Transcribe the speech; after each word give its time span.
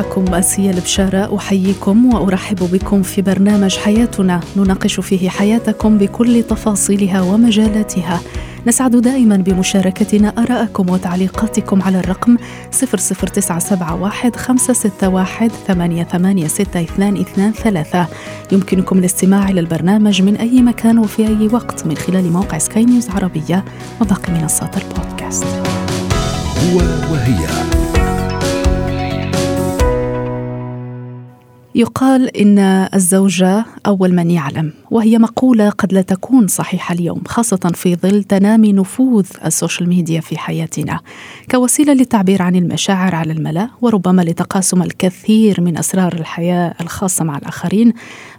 معكم 0.00 0.34
آسيا 0.34 0.70
البشارة 0.70 1.36
أحييكم 1.36 2.14
وأرحب 2.14 2.70
بكم 2.72 3.02
في 3.02 3.22
برنامج 3.22 3.76
حياتنا. 3.76 4.40
نناقش 4.56 5.00
فيه 5.00 5.28
حياتكم 5.28 5.98
بكل 5.98 6.42
تفاصيلها 6.42 7.20
ومجالاتها. 7.20 8.20
نسعد 8.66 8.96
دائما 8.96 9.36
بمشاركتنا 9.36 10.34
آراءكم 10.38 10.90
وتعليقاتكم 10.90 11.82
على 11.82 12.00
الرقم 12.00 12.36
00971 12.72 14.32
561 14.36 15.50
886223 15.68 18.06
يمكنكم 18.52 18.98
الاستماع 18.98 19.48
إلى 19.48 19.60
البرنامج 19.60 20.22
من 20.22 20.36
أي 20.36 20.62
مكان 20.62 20.98
وفي 20.98 21.26
أي 21.26 21.48
وقت 21.52 21.86
من 21.86 21.96
خلال 21.96 22.32
موقع 22.32 22.58
سكاي 22.58 22.84
نيوز 22.84 23.10
عربية 23.10 23.64
وباقي 24.00 24.32
منصات 24.32 24.76
البودكاست. 24.76 25.44
هو 26.64 26.78
وهي. 27.12 27.89
يقال 31.74 32.36
إن 32.36 32.58
الزوجة 32.94 33.64
أول 33.86 34.14
من 34.14 34.30
يعلم 34.30 34.72
وهي 34.90 35.18
مقولة 35.18 35.70
قد 35.70 35.92
لا 35.92 36.02
تكون 36.02 36.46
صحيحة 36.46 36.92
اليوم 36.94 37.22
خاصة 37.26 37.72
في 37.74 37.96
ظل 37.96 38.24
تنامي 38.24 38.72
نفوذ 38.72 39.26
السوشيال 39.44 39.88
ميديا 39.88 40.20
في 40.20 40.38
حياتنا. 40.38 41.00
كوسيلة 41.50 41.92
للتعبير 41.92 42.42
عن 42.42 42.56
المشاعر 42.56 43.14
على 43.14 43.32
الملأ 43.32 43.68
وربما 43.82 44.22
لتقاسم 44.22 44.82
الكثير 44.82 45.60
من 45.60 45.78
أسرار 45.78 46.12
الحياة 46.12 46.74
الخاصة 46.80 47.24
مع 47.24 47.38
الآخرين 47.38 47.92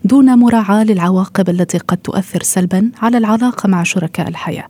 دون 0.04 0.40
مراعاة 0.40 0.84
للعواقب 0.84 1.50
التي 1.50 1.78
قد 1.78 1.98
تؤثر 1.98 2.44
سلبا 2.44 2.92
على 3.02 3.18
العلاقة 3.18 3.68
مع 3.68 3.84
شركاء 3.84 4.28
الحياة. 4.28 4.68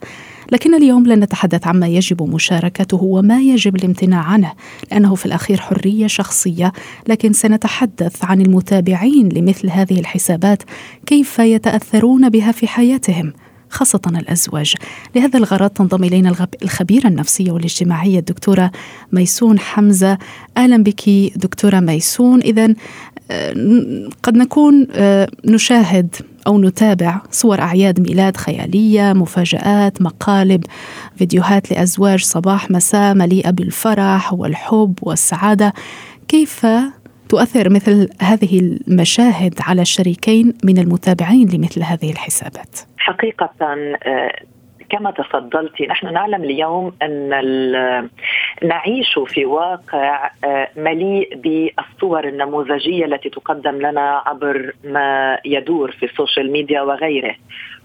لكن 0.52 0.76
اليوم 0.76 1.08
لن 1.08 1.20
نتحدث 1.20 1.68
عما 1.68 1.88
يجب 1.88 2.24
مشاركته 2.24 3.04
وما 3.04 3.42
يجب 3.42 3.76
الامتناع 3.76 4.20
عنه 4.20 4.54
لأنه 4.92 5.16
في 5.16 5.26
الأخير 5.26 5.58
حرية 5.58 6.08
شخصية. 6.08 6.74
لكن 7.08 7.34
سنتحدث 7.34 8.26
عن 8.26 8.42
المتابعين 8.42 9.30
لمثل 9.30 9.70
هذه 9.70 10.00
الحسابات 10.00 10.64
كيف 11.06 11.40
يتأثرون 11.40 12.30
بها 12.30 12.52
في 12.52 12.68
حياتهم؟ 12.68 13.34
خاصة 13.72 14.02
الأزواج. 14.08 14.74
لهذا 15.16 15.38
الغرض 15.38 15.70
تنضم 15.70 16.04
إلينا 16.04 16.48
الخبيرة 16.64 17.08
النفسية 17.08 17.52
والاجتماعية 17.52 18.20
الدكتورة 18.20 18.72
ميسون 19.12 19.60
حمزة. 19.60 20.18
أهلا 20.58 20.84
بك 20.84 21.10
دكتورة 21.36 21.80
ميسون. 21.80 22.42
إذا 22.42 22.74
قد 24.24 24.38
نكون 24.38 24.88
آه، 24.92 25.30
نشاهد 25.46 26.16
أو 26.48 26.62
نتابع 26.62 27.22
صور 27.32 27.62
أعياد 27.62 28.00
ميلاد 28.00 28.38
خيالية 28.38 29.14
مفاجآت 29.14 30.02
مقالب 30.02 30.64
فيديوهات 31.16 31.72
لأزواج 31.72 32.24
صباح 32.24 32.72
مساء 32.72 33.14
مليئة 33.14 33.50
بالفرح 33.50 34.34
والحب 34.34 34.94
والسعادة. 35.02 35.74
كيف 36.28 36.66
تؤثر 37.30 37.70
مثل 37.70 38.10
هذه 38.22 38.60
المشاهد 38.60 39.54
على 39.60 39.82
الشريكين 39.82 40.54
من 40.64 40.78
المتابعين 40.78 41.50
لمثل 41.50 41.84
هذه 41.84 42.12
الحسابات؟ 42.12 42.91
حقيقة 43.02 43.50
آه، 43.62 44.32
كما 44.90 45.12
تفضلت 45.12 45.82
نحن 45.82 46.14
نعلم 46.14 46.44
اليوم 46.44 46.94
أن 47.02 47.30
نعيش 48.64 49.20
في 49.28 49.46
واقع 49.46 50.32
آه، 50.44 50.70
مليء 50.76 51.36
بالصور 51.36 52.28
النموذجية 52.28 53.06
التي 53.06 53.30
تقدم 53.30 53.76
لنا 53.76 54.24
عبر 54.26 54.74
ما 54.84 55.38
يدور 55.46 55.92
في 55.92 56.06
السوشيال 56.06 56.52
ميديا 56.52 56.82
وغيره. 56.82 57.36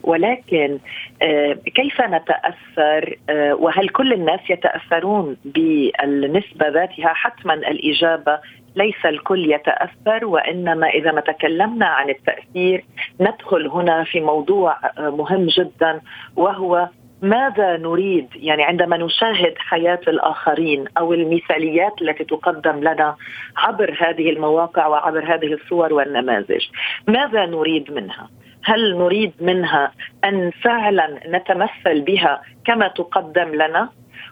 ولكن 0.03 0.79
آه، 1.23 1.53
كيف 1.53 2.01
نتأثر 2.01 3.17
وهل 3.53 3.89
كل 3.89 4.13
الناس 4.13 4.41
يتأثرون 4.51 5.37
بالنسبة 5.45 6.69
ذاتها 6.69 7.09
حتما 7.09 7.55
الإجابة 7.55 8.39
ليس 8.77 9.07
الكل 9.07 9.53
يتأثر 9.53 10.27
وإنما 10.27 10.89
إذا 10.89 11.13
ما 11.13 11.21
تكلمنا 11.21 11.87
عن 11.87 12.11
التأثير 12.11 12.85
ندخل 13.21 13.67
هنا 13.67 14.05
في 14.05 14.21
موضوع 14.21 14.77
مهم 14.99 15.47
جدا 15.47 16.01
وهو 16.37 16.89
ماذا 17.23 17.77
نريد؟ 17.77 18.29
يعني 18.35 18.63
عندما 18.63 18.97
نشاهد 18.97 19.55
حياة 19.59 20.01
الآخرين 20.09 20.85
أو 20.99 21.13
المثاليات 21.13 22.03
التي 22.03 22.25
تقدم 22.25 22.81
لنا 22.81 23.17
عبر 23.57 23.97
هذه 24.01 24.31
المواقع 24.31 24.87
وعبر 24.87 25.35
هذه 25.35 25.53
الصور 25.55 25.93
والنماذج 25.93 26.65
ماذا 27.09 27.47
نريد 27.47 27.93
منها؟ 27.93 28.29
هل 28.65 28.99
نريد 28.99 29.33
منها 29.41 29.93
أن 30.25 30.51
فعلا 30.51 31.21
نتمثل 31.27 32.01
بها 32.01 32.43
كما 32.65 32.89
تقدم 32.89 33.49
لنا؟ 33.55 33.89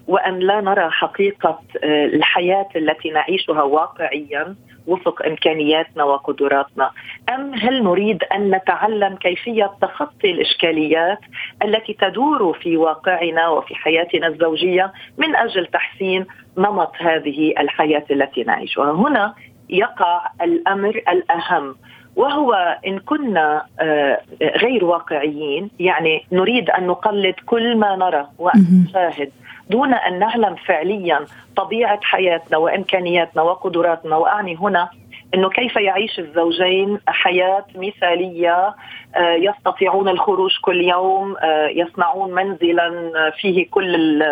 وأن 0.09 0.39
لا 0.39 0.61
نرى 0.61 0.91
حقيقة 0.91 1.61
آه، 1.85 2.05
الحياة 2.07 2.69
التي 2.77 3.11
نعيشها 3.11 3.63
واقعيا 3.63 4.55
وفق 4.87 5.27
إمكانياتنا 5.27 6.05
وقدراتنا. 6.05 6.91
أم 7.35 7.55
هل 7.55 7.85
نريد 7.85 8.25
أن 8.25 8.51
نتعلم 8.51 9.17
كيفية 9.17 9.71
تخطي 9.83 10.31
الإشكاليات 10.31 11.19
التي 11.65 11.93
تدور 11.93 12.59
في 12.63 12.77
واقعنا 12.77 13.49
وفي 13.49 13.75
حياتنا 13.75 14.27
الزوجية 14.27 14.93
من 15.19 15.37
أجل 15.37 15.67
تحسين 15.67 16.27
نمط 16.59 16.93
هذه 16.99 17.55
الحياة 17.59 18.05
التي 18.11 18.43
نعيشها؟ 18.43 18.93
هنا 18.93 19.35
يقع 19.69 20.29
الأمر 20.43 21.03
الأهم 21.09 21.77
وهو 22.17 22.79
إن 22.87 22.99
كنا 22.99 23.67
آه، 23.81 24.21
غير 24.43 24.85
واقعيين 24.85 25.71
يعني 25.81 26.27
نريد 26.33 26.71
أن 26.71 26.87
نقلد 26.87 27.35
كل 27.47 27.77
ما 27.77 27.97
نرى 27.97 28.27
وأن 28.39 28.85
نشاهد 28.89 29.33
دون 29.71 29.95
أن 29.95 30.19
نعلم 30.19 30.55
فعليا 30.55 31.27
طبيعة 31.57 32.01
حياتنا 32.03 32.57
وإمكانياتنا 32.57 33.43
وقدراتنا. 33.43 34.17
وأعني 34.17 34.57
هنا 34.57 34.89
إنه 35.35 35.49
كيف 35.49 35.77
يعيش 35.77 36.19
الزوجين 36.19 36.99
حياة 37.07 37.65
مثالية 37.75 38.75
آه، 39.17 39.35
يستطيعون 39.35 40.09
الخروج 40.09 40.51
كل 40.63 40.81
يوم 40.81 41.37
آه، 41.37 41.67
يصنعون 41.67 42.35
منزلا 42.35 43.13
فيه 43.41 43.71
كل 43.71 44.25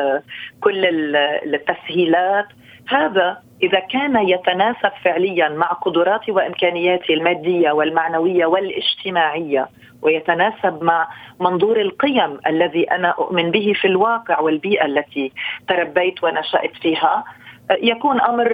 كل 0.60 0.86
التسهيلات. 1.54 2.46
هذا 2.88 3.38
إذا 3.62 3.78
كان 3.78 4.28
يتناسب 4.28 4.90
فعليا 5.04 5.48
مع 5.48 5.66
قدراتي 5.66 6.32
وإمكانياتي 6.32 7.14
المادية 7.14 7.70
والمعنوية 7.72 8.46
والاجتماعية. 8.46 9.68
ويتناسب 10.02 10.82
مع 10.82 11.08
منظور 11.40 11.80
القيم 11.80 12.38
الذي 12.46 12.90
أنا 12.90 13.08
أؤمن 13.08 13.50
به 13.50 13.72
في 13.80 13.88
الواقع 13.88 14.40
والبيئة 14.40 14.84
التي 14.84 15.32
تربيت 15.68 16.24
ونشأت 16.24 16.76
فيها. 16.82 17.24
يكون 17.70 18.20
أمر 18.20 18.52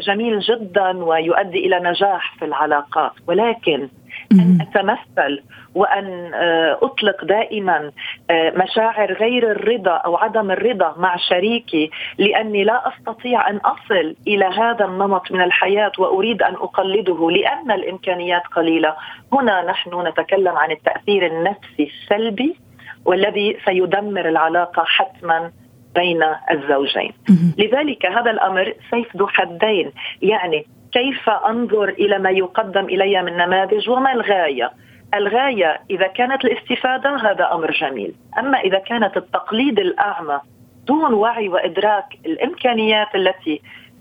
جميل 0.00 0.38
جدا 0.40 1.04
ويؤدي 1.04 1.66
إلى 1.66 1.80
نجاح 1.80 2.34
في 2.38 2.44
العلاقات. 2.44 3.12
ولكن 3.28 3.88
أن 4.32 4.58
أتمثل 4.60 5.42
وأن 5.74 6.34
آه، 6.34 6.78
أطلق 6.82 7.24
دائما 7.24 7.90
آه، 8.30 8.52
مشاعر 8.56 9.12
غير 9.12 9.50
الرضا 9.50 9.90
أو 9.90 10.16
عدم 10.16 10.50
الرضا 10.50 10.94
مع 10.98 11.16
شريكي 11.16 11.90
لأني 12.18 12.64
لا 12.64 12.88
أستطيع 12.88 13.50
أن 13.50 13.56
أصل 13.56 14.16
إلى 14.26 14.44
هذا 14.44 14.84
النمط 14.84 15.32
من 15.32 15.40
الحياة 15.40 15.92
وأريد 15.98 16.42
أن 16.42 16.54
أقلده 16.54 17.30
لأن 17.30 17.70
الإمكانيات 17.70 18.42
قليلة. 18.46 18.94
هنا 19.32 19.62
نحن 19.62 20.06
نتكلم 20.06 20.56
عن 20.56 20.70
التأثير 20.70 21.26
النفسي 21.26 21.90
السلبي 21.92 22.56
والذي 23.04 23.56
سيدمر 23.64 24.28
العلاقة 24.28 24.84
حتما 24.84 25.50
بين 25.94 26.22
الزوجين. 26.50 27.12
لذلك 27.58 28.06
هذا 28.06 28.30
الأمر 28.30 28.74
سيف 28.90 29.16
ذو 29.16 29.26
حدين 29.26 29.92
يعني 30.22 30.66
كيف 30.96 31.28
أنظر 31.28 31.88
إلى 31.88 32.18
ما 32.18 32.30
يقدم 32.30 32.84
إلي 32.84 33.22
من 33.22 33.36
نماذج 33.36 33.90
وما 33.90 34.12
الغاية؟ 34.12 34.70
الغاية 35.14 35.80
إذا 35.90 36.06
كانت 36.06 36.44
الاستفادة 36.44 37.16
هذا 37.16 37.52
أمر 37.52 37.70
جميل. 37.72 38.14
أما 38.38 38.58
إذا 38.58 38.78
كانت 38.78 39.16
التقليد 39.16 39.78
الأعمى 39.78 40.40
دون 40.86 41.14
وعي 41.14 41.48
وإدراك 41.48 42.04
الإمكانيات 42.26 43.14
التي 43.14 43.60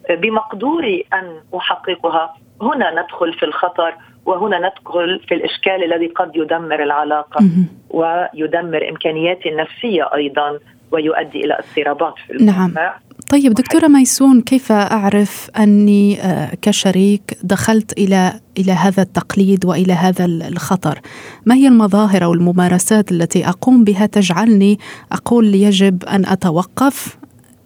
بمقدوري 0.09 1.05
أن 1.13 1.39
أحققها 1.57 2.33
هنا 2.61 3.01
ندخل 3.01 3.33
في 3.33 3.45
الخطر 3.45 3.93
وهنا 4.25 4.57
ندخل 4.57 5.19
في 5.27 5.33
الإشكال 5.33 5.83
الذي 5.83 6.07
قد 6.07 6.35
يدمر 6.35 6.83
العلاقة 6.83 7.45
ويدمر 7.89 8.89
إمكانياتي 8.89 9.49
النفسية 9.49 10.09
أيضا 10.13 10.59
ويؤدي 10.91 11.45
إلى 11.45 11.57
اضطرابات 11.59 12.13
في 12.27 12.33
المجتمع. 12.33 12.67
نعم 12.67 12.93
طيب 13.29 13.53
دكتورة 13.53 13.87
ميسون 13.87 14.41
كيف 14.41 14.71
أعرف 14.71 15.49
أني 15.59 16.21
آه، 16.21 16.49
كشريك 16.61 17.21
دخلت 17.43 17.97
إلى 17.97 18.33
إلى 18.57 18.71
هذا 18.71 19.03
التقليد 19.03 19.65
وإلى 19.65 19.93
هذا 19.93 20.25
الخطر؟ 20.25 20.99
ما 21.45 21.55
هي 21.55 21.67
المظاهر 21.67 22.23
أو 22.23 22.33
الممارسات 22.33 23.11
التي 23.11 23.47
أقوم 23.47 23.83
بها 23.83 24.05
تجعلني 24.05 24.77
أقول 25.11 25.55
يجب 25.55 26.03
أن 26.03 26.25
أتوقف؟ 26.25 27.17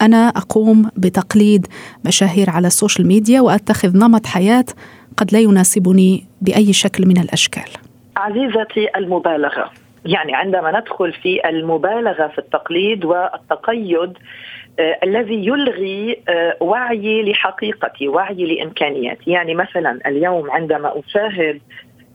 أنا 0.02 0.28
أقوم 0.28 0.90
بتقليد 0.98 1.68
مشاهير 2.06 2.50
على 2.50 2.68
السوشيال 2.68 3.08
ميديا 3.08 3.42
وأتخذ 3.42 3.98
نمط 3.98 4.26
حياة 4.26 4.66
قد 5.18 5.34
لا 5.34 5.40
يناسبني 5.40 6.26
بأي 6.42 6.74
شكل 6.74 7.08
من 7.08 7.18
الأشكال. 7.18 7.70
عزيزتي 8.18 8.88
المبالغة 8.98 9.72
يعني 10.06 10.36
عندما 10.36 10.80
ندخل 10.80 11.14
في 11.14 11.50
المبالغة 11.50 12.28
في 12.28 12.38
التقليد 12.38 13.06
والتقيد 13.06 14.14
الذي 14.80 15.46
يلغي 15.48 16.20
آه 16.30 16.58
وعي 16.62 17.24
لحقيقتي 17.32 18.08
وعي 18.08 18.34
لإمكانياتي. 18.56 19.32
يعني 19.32 19.56
مثلا 19.56 20.00
اليوم 20.06 20.52
عندما 20.52 21.00
أشاهد 21.00 21.62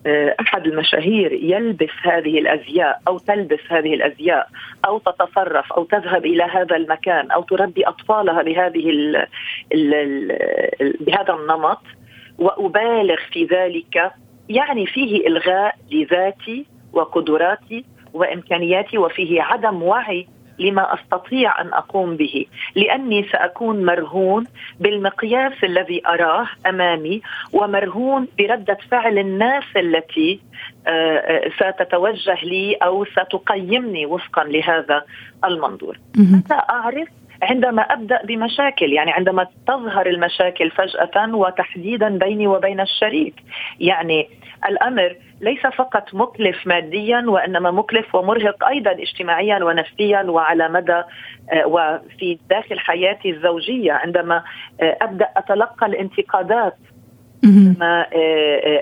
آه 0.06 0.36
أحد 0.40 0.66
المشاهير 0.66 1.32
يلبس 1.32 1.90
هذه 2.02 2.38
الأزياء 2.38 3.00
أو 3.08 3.18
تلبس 3.18 3.60
هذه 3.68 3.94
الأزياء 3.94 4.48
أو 4.86 4.98
تتصرف 4.98 5.72
أو 5.72 5.84
تذهب 5.84 6.26
إلى 6.26 6.42
هذا 6.42 6.76
المكان 6.76 7.30
أو 7.30 7.42
تربي 7.42 7.82
أطفالها 7.88 8.42
بهذه 8.42 8.90
ال 8.90 9.16
ال 9.72 9.94
ال 10.80 10.96
بهذا 11.00 11.34
النمط 11.34 11.80
وأبالغ 12.38 13.16
في 13.32 13.44
ذلك 13.44 14.12
يعني 14.48 14.86
فيه 14.86 15.26
إلغاء 15.26 15.74
لذاتي 15.92 16.66
وقدراتي 16.92 17.84
وإمكانياتي 18.12 18.98
وفيه 18.98 19.42
عدم 19.42 19.82
وعي 19.82 20.26
لما 20.58 20.94
أستطيع 20.94 21.60
أن 21.60 21.72
أقوم 21.72 22.16
به 22.16 22.46
لأني 22.74 23.28
سأكون 23.32 23.84
مرهون 23.84 24.46
بالمقياس 24.80 25.64
الذي 25.64 26.02
أراه 26.06 26.46
أمامي 26.66 27.22
ومرهون 27.52 28.28
بردة 28.38 28.78
فعل 28.90 29.18
الناس 29.18 29.64
التي 29.76 30.40
ستتوجه 31.56 32.38
لي 32.44 32.74
أو 32.74 33.04
ستقيمني 33.04 34.06
وفقا 34.06 34.44
لهذا 34.44 35.04
المنظور. 35.44 35.98
متى 36.16 36.54
أعرف 36.70 37.08
عندما 37.42 37.82
أبدأ 37.82 38.22
بمشاكل؟ 38.24 38.92
يعني 38.92 39.12
عندما 39.12 39.46
تظهر 39.66 40.06
المشاكل 40.06 40.70
فجأة 40.70 41.34
وتحديدا 41.34 42.08
بيني 42.08 42.46
وبين 42.46 42.80
الشريك. 42.80 43.34
يعني 43.80 44.28
الأمر 44.68 45.16
ليس 45.44 45.66
فقط 45.66 46.14
مكلف 46.14 46.66
ماديا 46.66 47.24
وإنما 47.26 47.70
مكلف 47.70 48.14
ومرهق 48.14 48.64
أيضا 48.64 48.90
اجتماعيا 48.90 49.64
ونفسيا 49.64 50.22
وعلى 50.22 50.68
مدى 50.68 51.02
وفي 51.64 52.38
داخل 52.50 52.78
حياتي 52.78 53.30
الزوجية. 53.30 53.92
عندما 53.92 54.42
أبدأ 54.80 55.28
أتلقى 55.36 55.86
الانتقادات 55.86 56.76
ما 57.80 58.06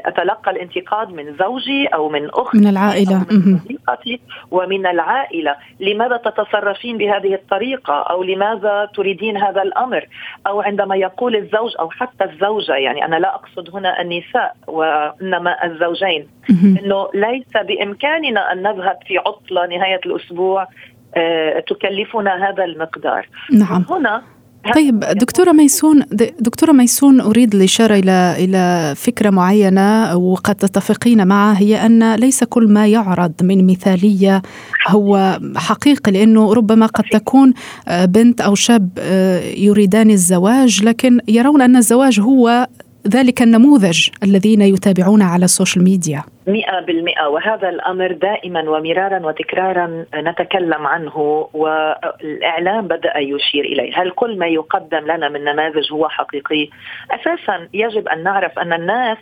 أتلقى 0.07 0.51
الانتقاد 0.51 1.09
من 1.09 1.37
زوجي 1.37 1.87
أو 1.87 2.09
من 2.09 2.29
أختي 2.31 2.59
من 2.59 2.67
العائلة. 2.67 3.17
أو 3.17 3.37
من 3.37 3.59
صديقتي 3.59 4.21
ومن 4.51 4.87
العائلة. 4.87 5.57
لماذا 5.81 6.17
تتصرفين 6.17 6.99
بهذه 6.99 7.35
الطريقة؟ 7.35 7.95
أو 7.95 8.23
لماذا 8.23 8.89
تريدين 8.95 9.37
هذا 9.37 9.63
الأمر؟ 9.63 10.07
أو 10.47 10.61
عندما 10.61 10.97
يقول 10.97 11.37
الزوج 11.37 11.73
أو 11.81 11.91
حتى 11.91 12.25
الزوجة 12.25 12.75
يعني 12.75 13.05
أنا 13.05 13.17
لا 13.17 13.35
أقصد 13.35 13.75
هنا 13.75 14.01
النساء 14.01 14.57
وإنما 14.67 15.65
الزوجين 15.65 16.29
إنه 16.51 17.09
ليس 17.15 17.53
بإمكاننا 17.67 18.53
أن 18.53 18.63
نذهب 18.63 18.99
في 19.07 19.19
عطلة 19.19 19.67
نهاية 19.67 20.01
الأسبوع 20.07 20.69
تكلفنا 21.67 22.49
هذا 22.49 22.65
المقدار. 22.65 23.29
نعم. 23.53 23.85
هنا 23.91 24.23
طيب 24.75 25.01
دكتورة 25.01 25.53
ميسون 25.53 26.03
دكتورة 26.41 26.73
ميسون 26.73 27.21
أريد 27.21 27.55
الإشارة 27.55 27.95
إلى 27.95 28.37
إلى 28.39 28.95
فكرة 28.97 29.31
معينة 29.31 30.17
وقد 30.17 30.55
تتفقين 30.55 31.27
معها 31.27 31.59
هي 31.59 31.87
أن 31.87 32.15
ليس 32.15 32.45
كل 32.45 32.69
ما 32.69 32.87
يعرض 32.87 33.33
من 33.43 33.67
مثالية 33.67 34.43
هو 34.89 35.41
حقيقي 35.57 36.13
لأنه 36.13 36.53
ربما 36.53 36.87
قد 36.87 37.05
تكون 37.13 37.55
بنت 37.91 38.41
أو 38.41 38.55
شاب 38.55 38.89
يريدان 39.57 40.11
الزواج 40.11 40.85
لكن 40.85 41.21
يرون 41.29 41.63
أن 41.63 41.77
الزواج 41.77 42.21
هو 42.21 42.69
ذلك 43.09 43.43
النموذج 43.43 44.09
الذين 44.23 44.63
يتابعون 44.63 45.23
على 45.23 45.45
السوشيال 45.45 45.85
ميديا 45.85 46.23
مئة 46.47 46.81
بالمئة. 46.81 47.29
وهذا 47.29 47.69
الأمر 47.69 48.13
دائما 48.13 48.71
ومرارا 48.71 49.27
وتكرارا 49.27 50.05
نتكلم 50.15 50.87
عنه 50.87 51.17
والإعلام 51.55 52.89
بدأ 52.89 53.19
يشير 53.19 53.65
إليه. 53.65 54.03
هل 54.03 54.11
كل 54.11 54.39
ما 54.39 54.47
يقدم 54.47 54.99
لنا 54.99 55.29
من 55.29 55.45
نماذج 55.45 55.93
هو 55.93 56.09
حقيقي؟ 56.09 56.69
أساسا 57.11 57.69
يجب 57.75 58.09
أن 58.09 58.23
نعرف 58.23 58.59
أن 58.59 58.73
الناس 58.73 59.19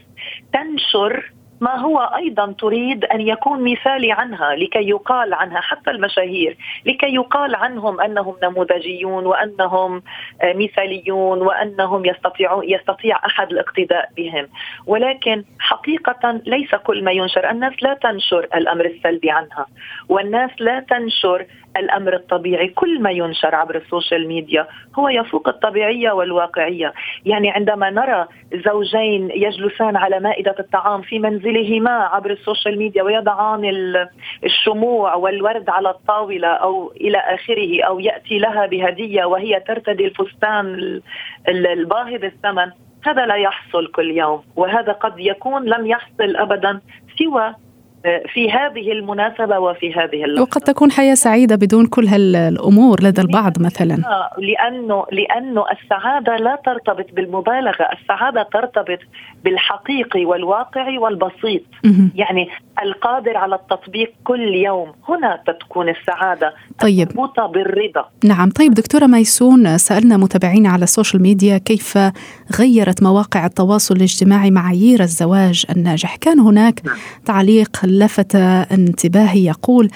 تنشر 0.53 1.33
ما 1.61 1.77
هو 1.77 1.99
أيضا 1.99 2.55
تريد 2.59 3.05
أن 3.05 3.21
يكون 3.21 3.73
مثالي 3.73 4.13
عنها 4.13 4.55
لكي 4.55 4.89
يقال 4.89 5.35
عنها 5.35 5.61
حتى 5.61 5.91
المشاهير 5.91 6.57
لكي 6.87 7.15
يقال 7.15 7.55
عنهم 7.55 8.01
أنهم 8.01 8.37
نموذجيون 8.43 9.27
وأنهم 9.27 10.03
مثاليون 10.45 11.43
وأنهم 11.43 12.05
يستطيعون 12.07 12.65
يستطيع 12.69 13.27
أحد 13.27 13.53
الاقتداء 13.53 14.09
بهم. 14.17 14.49
ولكن 14.87 15.45
حقيقة 15.59 16.41
ليس 16.47 16.75
كل 16.75 17.05
ما 17.05 17.13
ينشر. 17.13 17.51
الناس 17.51 17.73
لا 17.83 17.95
تنشر 17.95 18.49
الأمر 18.55 18.85
السلبي 18.85 19.31
عنها 19.31 19.67
والناس 20.09 20.51
لا 20.61 20.81
تنشر 20.81 21.47
الأمر 21.77 22.15
الطبيعي 22.15 22.69
كل 22.69 23.03
ما 23.03 23.11
ينشر 23.11 23.55
عبر 23.55 23.77
السوشيال 23.77 24.29
ميديا 24.29 24.67
هو 24.99 25.09
يفوق 25.09 25.49
الطبيعية 25.49 26.13
والواقعية. 26.13 26.93
يعني 27.25 27.51
عندما 27.51 27.91
نرى 27.91 28.27
زوجين 28.67 29.31
يجلسان 29.35 29.97
على 29.97 30.21
مائدة 30.21 30.55
الطعام 30.59 31.03
في 31.03 31.19
منزلهما 31.19 31.91
عبر 31.91 32.31
السوشيال 32.31 32.79
ميديا 32.79 33.03
ويضعان 33.03 33.63
الشموع 34.45 35.15
والورد 35.15 35.71
على 35.71 35.91
الطاولة 35.91 36.49
أو 36.49 36.93
إلى 37.01 37.19
آخره 37.19 37.83
أو 37.83 38.01
يأتي 38.01 38.39
لها 38.39 38.67
بهدية 38.67 39.25
وهي 39.25 39.61
ترتدي 39.61 40.07
الفستان 40.07 41.01
الباهظ 41.49 42.25
الثمن 42.25 42.71
هذا 43.07 43.27
لا 43.27 43.35
يحصل 43.35 43.87
كل 43.87 44.11
يوم. 44.11 44.43
وهذا 44.57 44.93
قد 44.93 45.15
يكون 45.19 45.65
لم 45.65 45.87
يحصل 45.87 46.37
ابدا 46.37 46.81
سوى 47.19 47.55
في 48.35 48.51
هذه 48.51 48.93
المناسبة 48.93 49.59
وفي 49.59 49.93
هذه 49.93 50.25
اللحظة. 50.25 50.43
وقد 50.43 50.61
تكون 50.61 50.93
حياة 50.93 51.15
سعيدة 51.15 51.57
بدون 51.57 51.87
كل 51.87 52.07
هالأمور 52.07 53.03
لدى 53.03 53.21
البعض 53.21 53.63
مثلا. 53.63 53.97
لأنه 54.39 55.05
لأنه 55.13 55.65
السعادة 55.71 56.37
لا 56.37 56.59
ترتبط 56.65 57.07
بالمبالغة 57.13 57.89
السعادة 58.01 58.43
ترتبط 58.53 58.99
بالحقيقي 59.45 60.25
والواقعي 60.25 60.99
والبسيط. 60.99 61.63
يعني 62.15 62.49
القادر 62.83 63.37
على 63.37 63.55
التطبيق 63.55 64.13
كل 64.25 64.55
يوم. 64.55 64.93
هنا 65.09 65.43
تكون 65.61 65.89
السعادة 65.89 66.55
طيب. 66.81 67.09
مربوطة 67.09 67.47
بالرضا. 67.47 68.05
نعم. 68.25 68.51
طيب 68.51 68.75
دكتورة 68.75 69.07
ميسون 69.07 69.79
سألنا 69.79 70.17
متابعين 70.17 70.67
على 70.67 70.83
السوشيال 70.83 71.23
ميديا 71.23 71.59
كيف 71.59 71.99
غيرت 72.59 73.03
مواقع 73.03 73.47
التواصل 73.47 73.97
الاجتماعي 73.97 74.51
معايير 74.51 75.01
الزواج 75.01 75.67
الناجح. 75.77 76.17
كان 76.17 76.41
هناك 76.41 76.81
تعليق 77.25 77.71
لفت 77.99 78.37
انتباهي 78.37 79.45
يقول 79.45 79.91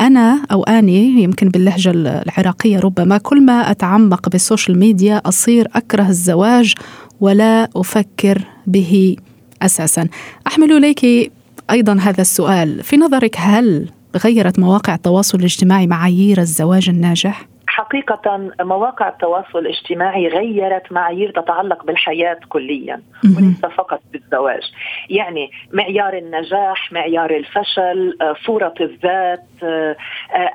أنا 0.00 0.42
أو 0.52 0.62
أني 0.62 1.22
يمكن 1.22 1.48
باللهجة 1.48 1.90
العراقية 1.90 2.78
ربما 2.78 3.18
كل 3.18 3.42
ما 3.42 3.70
أتعمق 3.70 4.28
بالسوشيال 4.28 4.78
ميديا 4.78 5.16
أصير 5.16 5.68
أكره 5.74 6.08
الزواج 6.08 6.74
ولا 7.20 7.68
أفكر 7.76 8.44
به 8.66 9.16
أساسا 9.62 10.08
أحمل 10.46 10.72
إليك 10.72 11.32
أيضا 11.70 11.98
هذا 12.00 12.20
السؤال 12.20 12.82
في 12.82 12.96
نظرك 12.96 13.36
هل 13.38 13.90
غيرت 14.16 14.58
مواقع 14.58 14.94
التواصل 14.94 15.38
الاجتماعي 15.38 15.86
معايير 15.86 16.40
الزواج 16.40 16.88
الناجح؟ 16.88 17.48
حقيقة 17.78 18.50
مواقع 18.60 19.08
التواصل 19.08 19.58
الاجتماعي 19.58 20.28
غيرت 20.28 20.92
معايير 20.92 21.30
تتعلق 21.30 21.84
بالحياة 21.84 22.38
كليا 22.48 23.02
وليس 23.36 23.60
فقط 23.60 24.00
بالزواج. 24.12 24.62
يعني 25.10 25.50
معيار 25.72 26.18
النجاح 26.18 26.92
معيار 26.92 27.30
الفشل 27.30 28.18
صورة 28.46 28.74
الذات 28.80 29.44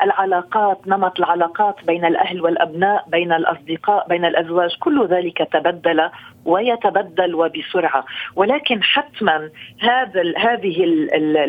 العلاقات 0.03 0.87
نمط 0.87 1.19
العلاقات 1.19 1.75
بين 1.85 2.05
الأهل 2.05 2.41
والأبناء 2.41 3.05
بين 3.07 3.33
الأصدقاء 3.33 4.07
بين 4.07 4.25
الأزواج. 4.25 4.77
كل 4.79 5.07
ذلك 5.07 5.47
تبدل 5.53 6.09
ويتبدل 6.45 7.35
وبسرعة. 7.35 8.05
ولكن 8.35 8.83
حتما 8.83 9.49
هذا 9.81 10.33
هذه 10.37 10.83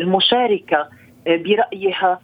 المشاركة 0.01 0.87
برأيها 1.27 2.19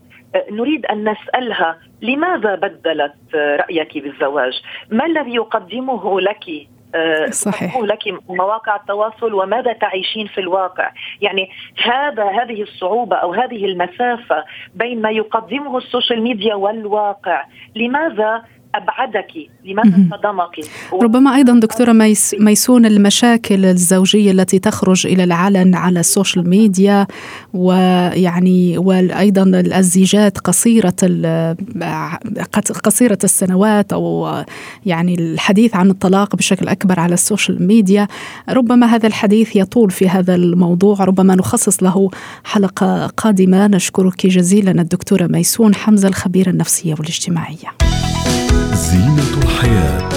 نريد 0.52 0.86
أن 0.86 1.10
نسألها 1.10 1.78
لماذا 2.02 2.56
بدلت 2.56 3.16
رأيك 3.36 3.98
بالزواج؟ 3.98 4.62
ما 4.90 5.06
الذي 5.06 5.36
يقدمه 5.36 6.22
لك؟ 6.22 6.46
صحيح. 7.30 7.78
لك 7.78 8.04
مواقع 8.30 8.76
التواصل 8.76 9.34
وماذا 9.34 9.74
تعيشين 9.74 10.28
في 10.28 10.42
الواقع؟ 10.42 10.92
يعني 11.22 11.50
هذا 11.84 12.24
هذه 12.24 12.62
الصعوبة 12.62 13.16
أو 13.16 13.34
هذه 13.34 13.66
المسافة 13.66 14.46
بين 14.76 15.02
ما 15.02 15.10
يقدمه 15.10 15.78
ال 15.78 15.84
social 15.84 16.22
media 16.24 16.56
والواقع 16.56 17.46
لماذا 17.76 18.44
أبعدك 18.76 19.32
لماذا 19.66 20.08
صدمك؟ 20.12 20.68
ربما 21.04 21.36
أيضا 21.36 21.60
دكتورة 21.60 21.92
ميس 21.92 22.36
ميسون 22.40 22.86
المشاكل 22.86 23.66
الزوجية 23.66 24.32
التي 24.32 24.60
تخرج 24.60 25.08
إلى 25.08 25.24
العلن 25.24 25.76
على 25.76 26.00
ال 26.00 26.07
social 26.07 26.50
media 26.50 27.08
ويعني 27.54 28.78
وأيضا 28.78 29.44
الزيجات 29.56 30.38
قصيرة 30.38 30.96
قصيرة 32.84 33.18
السنوات 33.24 33.94
أو 33.94 34.36
يعني 34.86 35.16
الحديث 35.16 35.76
عن 35.76 35.90
الطلاق 35.90 36.36
بشكل 36.36 36.68
أكبر 36.68 37.00
على 37.00 37.14
ال 37.14 37.21
social 37.21 37.68
media 37.68 38.08
ربما 38.50 38.88
هذا 38.88 39.08
الحديث 39.08 39.56
يطول 39.56 39.92
في 39.92 40.10
هذا 40.10 40.36
الموضوع. 40.36 41.04
ربما 41.04 41.36
نخصص 41.36 41.84
له 41.84 42.10
حلقة 42.44 43.08
قادمة. 43.08 43.68
نشكرك 43.68 44.28
جزيلا 44.28 44.72
الدكتورة 44.72 45.28
ميسون 45.28 45.76
حمزة 45.76 46.08
الخبيرة 46.08 46.50
النفسية 46.50 46.94
والاجتماعية. 46.94 47.81
زينة 48.74 49.44
الحياة. 49.44 50.12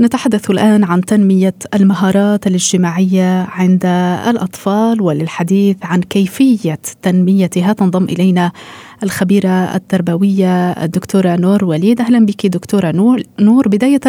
نتحدث 0.00 0.50
الآن 0.50 0.84
عن 0.84 1.00
تنمية 1.00 1.54
المهارات 1.74 2.46
الاجتماعية 2.46 3.42
عند 3.42 3.86
الأطفال 4.28 5.00
وللحديث 5.00 5.76
عن 5.82 6.00
كيفية 6.00 6.78
تنميتها. 7.02 7.72
تنضم 7.72 8.04
إلينا 8.04 8.52
الخبيرة 9.02 9.48
التربوية 9.48 10.70
الدكتورة 10.70 11.36
نور 11.36 11.64
وليد. 11.64 12.00
أهلا 12.00 12.26
بك 12.26 12.46
دكتورة 12.46 12.90
نور, 12.90 13.22
نور 13.40 13.68
بداية 13.68 14.00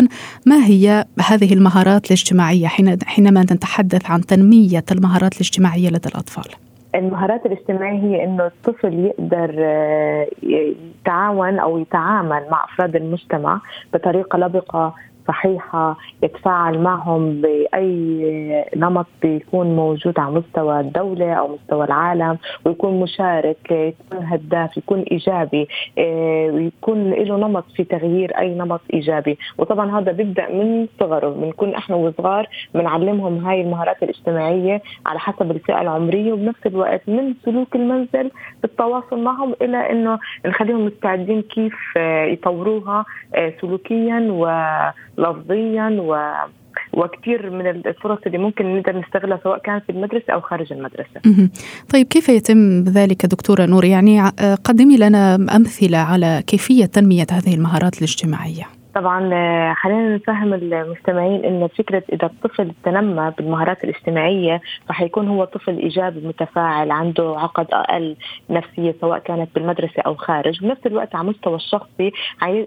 ما 0.46 0.66
هي 0.66 1.06
هذه 1.28 1.54
المهارات 1.54 2.06
الاجتماعية 2.06 2.68
حينما 3.06 3.44
نتحدث 3.44 4.06
عن 4.06 4.26
تنمية 4.26 4.86
المهارات 4.92 5.34
الاجتماعية 5.34 5.90
لدى 5.90 6.10
الأطفال؟ 6.10 6.67
المهارات 6.98 7.46
الاجتماعية 7.46 8.00
هي 8.00 8.24
إنه 8.24 8.46
الطفل 8.46 8.94
يقدر 8.94 9.56
آه، 9.60 10.28
يتعاون 10.44 11.60
أو 11.60 11.78
يتعامل 11.78 12.44
مع 12.52 12.64
أفراد 12.64 12.96
المجتمع 12.96 13.62
بطريقة 13.94 14.38
لبقة 14.40 14.96
صحيحة 15.28 15.98
يتفاعل 16.24 16.80
معهم 16.80 17.42
بأي 17.42 18.66
نمط 18.76 19.08
بيكون 19.22 19.76
موجود 19.76 20.20
على 20.20 20.32
مستوى 20.36 20.80
الدولة 20.80 21.34
أو 21.34 21.48
مستوى 21.48 21.86
العالم 21.86 22.38
ويكون 22.66 23.00
مشارك 23.00 23.72
يكون 23.72 24.26
هداف 24.26 24.78
يكون 24.78 25.00
إيجابي 25.02 25.68
آه، 25.98 26.50
ويكون 26.54 27.10
له 27.14 27.38
نمط 27.38 27.66
في 27.76 27.84
تغيير 27.84 28.38
أي 28.40 28.56
نمط 28.56 28.82
إيجابي. 28.94 29.38
وطبعا 29.58 30.00
هذا 30.00 30.12
بيبدأ 30.12 30.50
من 30.50 30.88
صغره 31.00 31.30
بنكون 31.30 31.76
إحنا 31.76 31.96
وصغار 31.96 32.48
بنعلمهم 32.74 33.46
هاي 33.46 33.62
المهارات 33.62 34.04
الاجتماعية 34.04 34.82
على 35.06 35.20
حسب 35.20 35.52
الفئة 35.52 35.82
العمرية 35.82 36.34
وبنفس 36.34 36.66
الوقت 36.66 37.02
من 37.08 37.34
سلوك 37.46 37.76
المنزل 37.76 38.32
بالتواصل 38.62 39.20
معهم 39.20 39.56
إلى 39.62 39.92
إنه 39.92 40.20
نخليهم 40.46 40.86
مستعدين 40.86 41.42
كيف 41.42 41.76
آه، 41.98 42.26
يطوروها 42.26 43.06
آه، 43.36 43.54
سلوكيا 43.62 44.28
و 44.32 44.46
لفظيا 45.18 45.98
و 46.02 46.16
وكثير 46.94 47.50
من 47.50 47.68
الفرص 47.68 48.20
اللي 48.26 48.38
ممكن 48.38 48.78
نقدر 48.78 49.00
نستغلها 49.00 49.40
سواء 49.44 49.58
كان 49.58 49.80
في 49.80 49.92
المدرسة 49.92 50.34
أو 50.34 50.42
خارج 50.42 50.74
المدرسة. 50.74 51.50
طيب 51.94 52.08
كيف 52.08 52.30
يتم 52.30 52.84
ذلك 52.84 53.26
دكتورة 53.26 53.66
نور؟ 53.66 53.86
يعني 53.86 54.22
آه، 54.22 54.56
قدمي 54.64 54.98
لنا 54.98 55.36
أمثلة 55.36 55.98
على 55.98 56.44
كيفية 56.48 56.86
تنمية 56.86 57.28
هذه 57.32 57.56
المهارات 57.56 57.98
الاجتماعية. 57.98 58.77
طبعا 58.98 59.30
آه، 59.34 59.74
خلينا 59.74 60.16
نفهم 60.16 60.54
المستمعين 60.54 61.46
إن 61.46 61.68
فكرة 61.68 62.04
إذا 62.14 62.26
الطفل 62.26 62.72
تنمى 62.84 63.34
بالمهارات 63.38 63.84
الاجتماعية 63.84 64.62
فحيكون 64.90 65.28
هو 65.28 65.44
طفل 65.46 65.78
إيجابي 65.78 66.28
متفاعل 66.28 66.92
عنده 66.92 67.36
عقد 67.38 67.68
أقل 67.74 68.16
نفسية 68.50 68.96
سواء 69.02 69.20
كانت 69.20 69.50
بالمدرسة 69.56 70.02
أو 70.06 70.16
خارج. 70.16 70.62
بنفس 70.62 70.86
الوقت 70.86 71.16
على 71.16 71.24
المستوى 71.24 71.56
الشخصي 71.56 72.12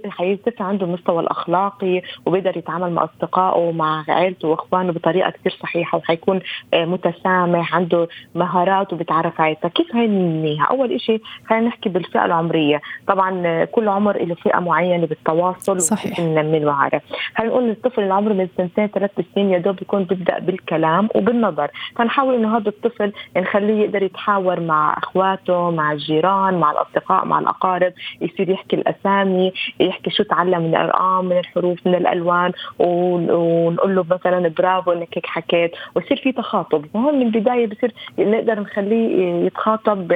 حيرتفع 0.09 0.65
عنده 0.65 0.87
المستوى 0.87 1.21
الأخلاقي 1.21 2.03
وبيقدر 2.27 2.57
يتعامل 2.57 2.93
مع 2.93 3.05
أصدقائه 3.05 3.59
ومع 3.59 4.05
عائلته 4.09 4.49
وإخوانه 4.49 4.93
بطريقة 4.93 5.31
كثير 5.31 5.59
صحيحة 5.63 5.99
وحيكون 5.99 6.41
آه، 6.75 6.85
متسامح 6.85 7.75
عنده 7.75 8.09
مهارات 8.35 8.93
وبيتعرف 8.93 9.41
عليها. 9.41 9.69
كيف 9.75 9.97
هي 9.97 10.07
ننميها 10.07 10.65
أول 10.65 11.01
شيء 11.01 11.23
خلينا 11.47 11.67
نحكي 11.67 11.89
بالفئة 11.89 12.25
العمرية. 12.25 12.81
طبعا 13.07 13.43
آه، 13.47 13.65
كل 13.65 13.89
عمر 13.89 14.17
له 14.25 14.35
فئة 14.35 14.59
معينة 14.59 15.07
بالتواصل 15.07 15.81
صحيح. 15.81 16.20
ننمي 16.21 16.59
المعارف 16.59 17.03
خلينا 17.37 17.53
نقول 17.53 17.71
الطفل 17.71 18.03
اللي 18.03 18.15
عمره 18.15 18.33
من 18.33 18.49
سنتين 18.57 18.87
ثلاث 18.87 19.11
سنين 19.35 19.51
يا 19.51 19.59
دوب 19.59 19.77
بيكون 19.77 20.05
بيبدأ 20.05 20.39
بالكلام 20.39 21.09
وبالنظر. 21.15 21.69
فنحاول 21.97 22.35
إنه 22.35 22.57
هذا 22.57 22.69
الطفل 22.69 23.13
نخليه 23.37 23.83
يقدر 23.85 24.03
يتحاور 24.03 24.61
مع 24.61 24.99
أخواته 24.99 25.71
مع 25.71 25.93
الجيران 25.93 26.55
مع 26.61 26.71
الأصدقاء 26.71 27.25
مع 27.25 27.39
الأقارب 27.39 27.93
يصير 28.21 28.51
يحكي 28.51 28.77
الأسامي 28.77 29.53
يحكي 29.81 30.11
شو 30.11 30.23
تعلم 30.23 30.63
من 30.63 30.69
الأرقام 30.69 31.25
من 31.25 31.39
الحروف 31.39 31.87
من 31.87 31.95
الألوان 31.95 32.53
ونقول 32.79 33.97
له 33.97 34.05
مثلا 34.11 34.49
برافو 34.49 34.93
إنك 34.93 35.09
هيك 35.17 35.27
حكيت. 35.27 35.73
ويصير 35.95 36.17
في 36.17 36.33
تخاطب. 36.33 36.85
وهون 36.95 37.15
من 37.15 37.27
البداية 37.27 37.67
بصير 37.67 37.93
نقدر 38.19 38.61
نخليه 38.61 39.27
يتخاطب 39.47 40.13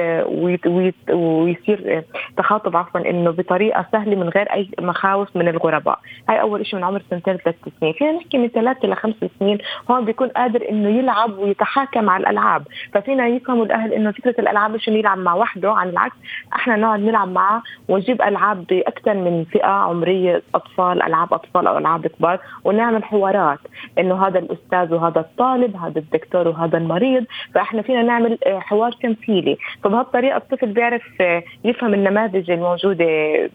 ويصير 1.09 2.03
تخاطب 2.37 2.77
عفوا 2.77 3.09
إنه 3.09 3.31
بطريقة 3.31 3.85
سهلة 3.91 4.15
من 4.15 4.29
غير 4.29 4.53
أي 4.53 4.69
مخاوف 4.79 5.35
من 5.35 5.47
الغرباء 5.85 5.99
هاي 6.29 6.41
أول 6.41 6.65
شيء 6.65 6.79
من 6.79 6.85
عمر 6.85 7.01
سنتين 7.09 7.37
ثلاث 7.37 7.55
سنين. 7.79 7.93
فينا 7.93 8.11
نحكي 8.11 8.37
من 8.37 8.47
ثلاث 8.47 8.85
لخمس 8.85 9.15
سنين 9.39 9.57
هون 9.91 10.05
بيكون 10.05 10.27
قادر 10.27 10.69
إنه 10.69 10.89
يلعب 10.89 11.37
ويتحاكم 11.37 12.09
على 12.09 12.21
الألعاب. 12.21 12.63
ففينا 12.93 13.27
يفهموا 13.27 13.65
الأهل 13.65 13.93
إنه 13.93 14.11
فكرة 14.11 14.35
الألعاب 14.39 14.71
مش 14.71 14.89
إنه 14.89 14.97
يلعب 14.97 15.17
مع 15.17 15.33
وحده 15.33 15.71
عن 15.71 15.89
العكس 15.89 16.15
إحنا 16.55 16.75
نقعد 16.75 16.99
نلعب 16.99 17.27
معه 17.27 17.63
ونجيب 17.89 18.21
ألعاب 18.21 18.65
باكثر 18.67 19.13
من 19.13 19.45
فئة 19.51 19.67
عمرية 19.67 20.41
أطفال 20.55 21.03
ألعاب 21.03 21.33
أطفال 21.33 21.67
أو 21.67 21.77
ألعاب 21.77 22.07
كبار 22.07 22.39
ونعمل 22.63 23.03
حوارات 23.03 23.59
إنه 23.99 24.27
هذا 24.27 24.39
الأستاذ 24.39 24.93
وهذا 24.93 25.19
الطالب 25.19 25.75
هذا 25.75 25.99
الدكتور 25.99 26.47
وهذا 26.47 26.77
المريض. 26.77 27.25
فإحنا 27.55 27.81
فينا 27.81 28.01
نعمل 28.01 28.37
آه، 28.45 28.59
حوار 28.59 28.91
تمثيلي. 28.91 29.57
فبهالطريقة 29.83 30.37
الطفل 30.37 30.67
بيعرف 30.67 31.21
آه، 31.21 31.43
يفهم 31.63 31.93
النماذج 31.93 32.51
الموجودة 32.51 33.05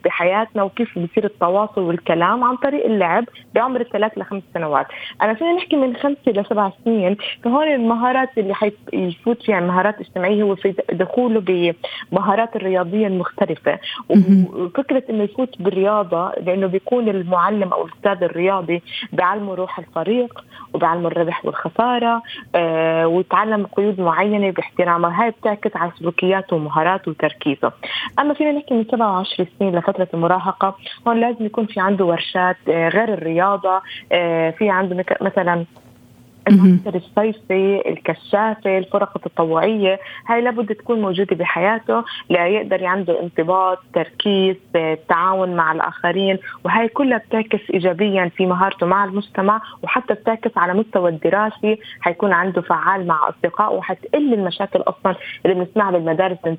بحياتنا 0.05 0.63
وكيف 0.63 0.99
بيصير 0.99 1.25
التواصل 1.25 1.81
والكلام. 1.81 2.20
عن 2.25 2.55
طريق 2.55 2.85
اللعب 2.85 3.25
بعمر 3.55 3.81
الثلاث 3.81 4.17
لخمس 4.17 4.43
سنوات. 4.53 4.87
أنا 5.21 5.33
فينا 5.33 5.53
نحكي 5.53 5.75
من 5.75 5.95
خمسة 5.95 6.31
لسبع 6.31 6.71
سنين 6.85 7.17
فهون 7.43 7.67
المهارات 7.67 8.29
اللي 8.37 8.53
حيفوت 8.53 9.43
فيها 9.43 9.59
المهارات 9.59 9.95
الاجتماعية 9.95 10.43
هو 10.43 10.55
في 10.55 10.73
دخوله 10.93 11.73
بمهارات 12.11 12.55
الرياضية 12.55 13.07
المختلفة. 13.07 13.79
وفكرة 14.09 15.03
إنه 15.09 15.23
يفوت 15.23 15.61
بالرياضة 15.61 16.31
لأنه 16.31 16.67
بيكون 16.67 17.09
المعلم 17.09 17.73
أو 17.73 17.85
الأستاذ 17.85 18.23
الرياضي 18.23 18.81
بيعلمه 19.13 19.53
روح 19.55 19.79
الفريق 19.79 20.43
وبيعلمه 20.73 21.07
الربح 21.07 21.45
والخسارة 21.45 22.21
آه 22.55 23.07
ويتعلم 23.07 23.65
قيود 23.65 24.01
معينة 24.01 24.49
باحترامها 24.51 25.23
هاي 25.23 25.31
بتعكس 25.31 25.75
على 25.77 25.91
سلوكياته 25.99 26.55
ومهاراته 26.55 27.11
وتركيزه. 27.11 27.71
أما 28.19 28.33
فينا 28.33 28.51
نحكي 28.51 28.73
من 28.73 28.85
27 28.91 29.47
سنين 29.59 29.75
لفترة 29.75 30.07
المراهقة 30.13 30.75
هون 31.07 31.19
لازم 31.19 31.45
يكون 31.45 31.65
في 31.65 31.79
عنده 31.79 32.05
ورشات 32.11 32.57
آه، 32.69 32.89
غير 32.89 33.13
الرياضة 33.13 33.81
آه، 34.11 34.49
في 34.49 34.69
عنده 34.69 35.05
مثلا 35.21 35.65
المعسكر 36.51 36.95
الصيفي 36.95 37.89
الكشافة 37.89 38.77
الفرق 38.77 39.11
التطوعية 39.15 39.99
هاي 40.27 40.41
لابد 40.41 40.75
تكون 40.75 41.01
موجودة 41.01 41.35
بحياته 41.35 42.03
ليقدر 42.29 42.85
عنده 42.85 43.21
انضباط 43.21 43.79
تركيز 43.93 44.55
تعاون 45.09 45.55
مع 45.55 45.71
الآخرين 45.71 46.37
وهي 46.63 46.87
كلها 46.87 47.17
بتعكس 47.17 47.59
إيجابيا 47.73 48.31
في 48.37 48.45
مهارته 48.45 48.85
مع 48.85 49.05
المجتمع 49.05 49.61
وحتى 49.83 50.13
بتعكس 50.13 50.51
على 50.57 50.73
مستوى 50.73 51.09
الدراسي 51.09 51.79
حيكون 51.99 52.31
عنده 52.31 52.61
فعال 52.61 53.07
مع 53.07 53.29
أصدقائه 53.29 53.77
وحتقل 53.77 54.33
المشاكل 54.33 54.79
أصلا 54.79 55.15
اللي 55.45 55.65
بنسمعها 55.65 55.91
بالمدارس 55.91 56.37
من 56.45 56.57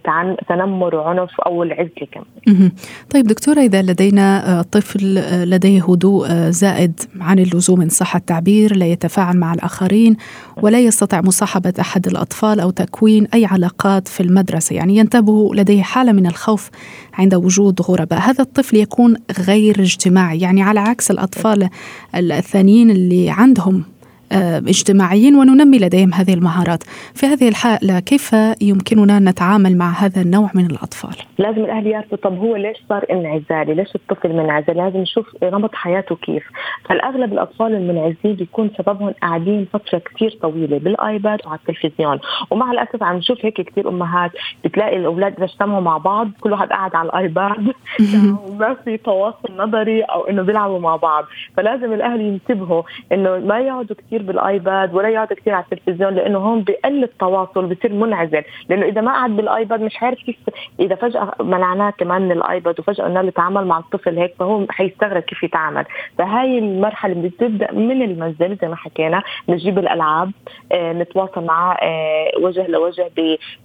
تنمر 0.48 0.94
وعنف 0.94 1.40
أو 1.40 1.62
العزلة 1.62 2.06
كمان. 2.12 2.70
طيب 3.10 3.26
دكتورة 3.26 3.60
إذا 3.60 3.82
لدينا 3.82 4.58
آه، 4.58 4.62
طفل 4.62 5.18
آه، 5.18 5.44
لديه 5.44 5.84
هدوء 5.84 6.26
آه، 6.30 6.50
زائد 6.50 7.00
عن 7.20 7.38
اللزوم 7.38 7.80
إن 7.80 7.88
صح 7.88 8.16
التعبير 8.16 8.76
لا 8.76 8.86
يتفاعل 8.86 9.36
مع 9.36 9.54
الآخرين 9.54 9.81
الآخرين 9.82 10.16
ولا 10.62 10.80
يستطيع 10.80 11.20
مصاحبة 11.20 11.72
أحد 11.80 12.06
الأطفال 12.06 12.60
أو 12.60 12.70
تكوين 12.70 13.26
أي 13.34 13.44
علاقات 13.44 14.08
في 14.08 14.22
المدرسة. 14.22 14.76
يعني 14.76 14.96
ينتبه 14.96 15.54
لديه 15.54 15.82
حالة 15.82 16.12
من 16.12 16.26
الخوف 16.26 16.70
عند 17.14 17.34
وجود 17.34 17.82
غرباء. 17.82 18.20
هذا 18.20 18.42
الطفل 18.42 18.76
يكون 18.76 19.16
غير 19.38 19.80
اجتماعي. 19.80 20.40
يعني 20.40 20.62
على 20.62 20.80
عكس 20.80 21.10
الأطفال 21.10 21.68
الثانيين 22.14 22.90
اللي 22.90 23.30
عندهم 23.30 23.84
اجتماعيين 24.68 25.34
وننمي 25.34 25.78
لديهم 25.78 26.14
هذه 26.14 26.34
المهارات. 26.34 26.82
في 27.14 27.26
هذه 27.26 27.48
الحالة 27.48 28.00
كيف 28.00 28.36
يمكننا 28.60 29.16
أن 29.16 29.28
نتعامل 29.28 29.76
مع 29.76 29.90
هذا 29.90 30.22
النوع 30.22 30.50
من 30.54 30.66
الأطفال؟ 30.66 31.16
لازم 31.38 31.64
الأهل 31.64 31.86
يعرفوا 31.86 32.18
طب 32.18 32.38
هو 32.38 32.56
ليش 32.56 32.76
صار 32.88 33.04
انعزالي؟ 33.10 33.74
ليش 33.74 33.94
الطفل 33.94 34.32
منعزل؟ 34.32 34.76
لازم 34.76 34.98
نشوف 34.98 35.26
نمط 35.42 35.74
حياته 35.74 36.16
كيف. 36.16 36.42
فالأغلب 36.84 37.32
الأطفال 37.32 37.74
المنعزلين 37.74 38.36
بيكون 38.36 38.70
سببهم 38.78 39.14
قاعدين 39.22 39.66
فترة 39.72 39.98
كثير 39.98 40.38
طويلة 40.42 40.78
بالآيباد 40.78 41.38
وعلى 41.46 41.58
التلفزيون. 41.58 42.18
ومع 42.50 42.72
الأسف 42.72 43.02
عم 43.02 43.16
نشوف 43.16 43.38
هيك 43.44 43.60
كثير 43.60 43.88
أمهات 43.88 44.30
بتلاقي 44.64 44.96
الأولاد 44.96 45.34
إذا 45.36 45.44
اجتمعوا 45.44 45.80
مع 45.80 45.98
بعض 45.98 46.30
كل 46.40 46.52
واحد 46.52 46.68
قاعد 46.68 46.94
على 46.94 47.08
الآيباد. 47.08 47.72
وما 48.46 48.74
في 48.84 48.96
تواصل 48.96 49.56
نظري 49.56 50.02
أو 50.02 50.20
إنه 50.20 50.42
بيلعبوا 50.42 50.78
مع 50.78 50.96
بعض. 50.96 51.24
فلازم 51.56 51.92
الأهل 51.92 52.20
ينتبهوا 52.20 52.82
إنه 53.12 53.38
ما 53.38 53.58
يقعدوا 53.58 53.96
كثير 53.96 54.21
بال 54.22 54.46
iPad 54.46 54.94
ولا 54.94 55.08
يقعد 55.08 55.32
كثير 55.32 55.54
على 55.54 55.64
التلفزيون 55.72 56.14
لأنه 56.14 56.38
هون 56.38 56.62
بقل 56.62 57.02
التواصل 57.04 57.66
بصير 57.66 57.92
منعزل. 57.92 58.42
لأنه 58.68 58.86
إذا 58.86 59.00
ما 59.00 59.12
قعد 59.12 59.30
بال 59.30 59.47
iPad 59.47 59.80
مش 59.80 60.02
عارف 60.02 60.18
كيف 60.18 60.36
إذا 60.80 60.94
فجأة 60.94 61.32
منعناه 61.40 61.90
كمان 61.90 62.22
من 62.22 62.32
ال 62.32 62.42
iPad 62.42 62.80
وفجأة 62.80 63.04
قلنا 63.04 63.18
له 63.18 63.30
تعامل 63.30 63.66
مع 63.66 63.78
الطفل 63.78 64.18
هيك 64.18 64.34
فهو 64.38 64.66
حيستغرب 64.70 65.22
كيف 65.22 65.42
يتعامل. 65.42 65.84
فهاي 66.18 66.58
المرحلة 66.58 67.12
اللي 67.12 67.28
بتبدأ 67.28 67.72
من 67.72 68.02
المنزل 68.02 68.56
زي 68.62 68.68
ما 68.68 68.76
حكينا 68.76 69.22
نجيب 69.48 69.78
الألعاب 69.78 70.30
آه 70.72 70.92
نتواصل 70.92 71.44
معاه 71.44 71.76
آه 71.82 72.30
وجه 72.40 72.66
لوجه 72.66 73.10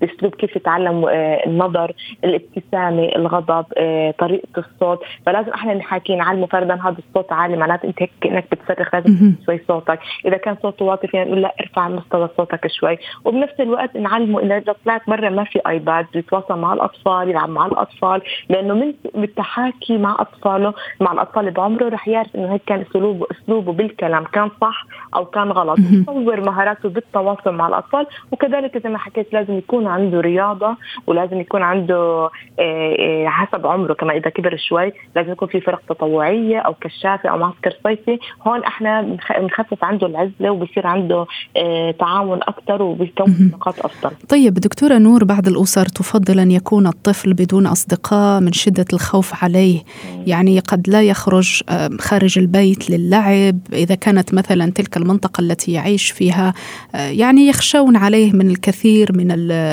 بأسلوب 0.02 0.36
كيف 0.36 0.56
يتعلم 0.56 1.06
آه 1.06 1.46
النظر 1.46 1.92
الابتسامة 2.24 3.04
الغضب 3.16 3.66
آه 3.78 4.12
طريقة 4.12 4.48
الصوت. 4.58 5.04
فلازم 5.26 5.52
إحنا 5.52 5.74
نحكي 5.74 6.16
نعلمه 6.16 6.46
فردا 6.48 6.74
هذا 6.74 6.98
الصوت 7.10 7.32
عالي 7.34 7.58
معناته 7.58 7.86
أنت 7.88 8.02
هيك 8.02 8.12
كأنك 8.22 8.46
بتصرخ 8.52 8.96
لازم 8.96 9.34
شوي 9.46 9.60
صوتك. 9.68 10.00
إذا 10.26 10.38
كان 10.48 10.58
صوته 10.62 10.86
واطي 10.86 11.08
فينا 11.08 11.24
نقول 11.24 11.42
لا 11.42 11.56
ارفع 11.62 11.88
مستوى 11.88 12.30
صوتك 12.38 12.68
شوي. 12.68 12.98
وبنفس 13.26 13.60
الوقت 13.60 13.98
نعلمه 13.98 14.42
انه 14.42 14.58
إذا 14.58 14.76
طلعت 14.86 15.02
برا 15.08 15.30
ما 15.30 15.44
في 15.44 15.60
ايباد 15.68 16.06
يتواصل 16.16 16.60
مع 16.60 16.74
الأطفال 16.74 17.30
يلعب 17.30 17.50
مع 17.50 17.66
الأطفال. 17.66 18.22
لأنه 18.50 18.74
من 18.74 18.94
بالتحاكي 19.16 19.98
مع 19.98 20.18
أطفاله 20.20 20.74
مع 21.00 21.12
الأطفال 21.12 21.52
بعمره 21.52 21.90
رح 21.90 22.08
يعرف 22.08 22.36
إنه 22.36 22.54
هيك 22.54 22.62
كان 22.66 22.86
أسلوبه 22.90 23.28
أسلوبه 23.32 23.74
بالكلام 23.74 24.24
كان 24.24 24.50
صح 24.62 24.86
أو 25.16 25.26
كان 25.26 25.52
غلط. 25.52 25.78
يطور 25.80 26.42
مهاراته 26.42 26.90
بالتواصل 26.90 27.54
مع 27.54 27.68
الأطفال. 27.68 28.08
وكذلك 28.32 28.84
زي 28.84 28.90
ما 28.90 28.98
حكيت 28.98 29.34
لازم 29.34 29.58
يكون 29.58 29.88
عنده 29.88 30.20
رياضة 30.20 30.76
ولازم 31.08 31.40
يكون 31.40 31.62
عنده 31.62 32.30
آه، 32.60 32.96
آه، 33.00 33.28
حسب 33.28 33.68
عمره 33.68 33.94
كمان. 33.94 34.16
إذا 34.16 34.30
كبر 34.30 34.58
شوي 34.58 34.94
لازم 35.16 35.32
يكون 35.32 35.48
في 35.48 35.62
فرق 35.62 35.82
تطوعية 35.90 36.60
أو 36.60 36.74
كشافة 36.74 37.30
أو 37.30 37.38
معسكر 37.38 37.74
صيفي 37.84 38.20
هون 38.48 38.64
إحنا 38.64 39.18
بنخفف 39.40 39.84
عنده 39.84 40.08
العزله 40.42 40.52
وبصير 40.52 40.88
عنده 40.88 41.26
آه، 41.58 41.92
تعاون 41.92 42.40
أكثر 42.42 42.82
وبيكون 42.82 43.52
نقاط 43.54 43.86
أفضل. 43.86 44.12
طيب 44.30 44.54
دكتورة 44.54 44.98
نور 44.98 45.24
بعض 45.24 45.48
الأسر 45.48 45.86
تفضل 45.86 46.40
أن 46.40 46.52
يكون 46.52 46.88
الطفل 46.88 47.34
بدون 47.34 47.68
أصدقاء 47.68 48.42
من 48.42 48.54
شدة 48.54 48.86
الخوف 48.94 49.44
عليه، 49.44 49.80
يعني 50.28 50.60
قد 50.60 50.90
لا 50.90 51.02
يخرج 51.02 51.62
آه، 51.70 51.90
خارج 52.00 52.40
البيت 52.40 52.90
للعب، 52.90 53.60
إذا 53.74 53.96
كانت 53.96 54.34
مثلا 54.34 54.72
تلك 54.72 54.98
المنطقة 54.98 55.42
التي 55.42 55.72
يعيش 55.72 56.12
فيها 56.12 56.54
آه، 56.96 57.10
يعني 57.10 57.48
يخشون 57.48 57.96
عليه 57.96 58.32
من 58.32 58.50
الكثير 58.50 59.18
من 59.18 59.28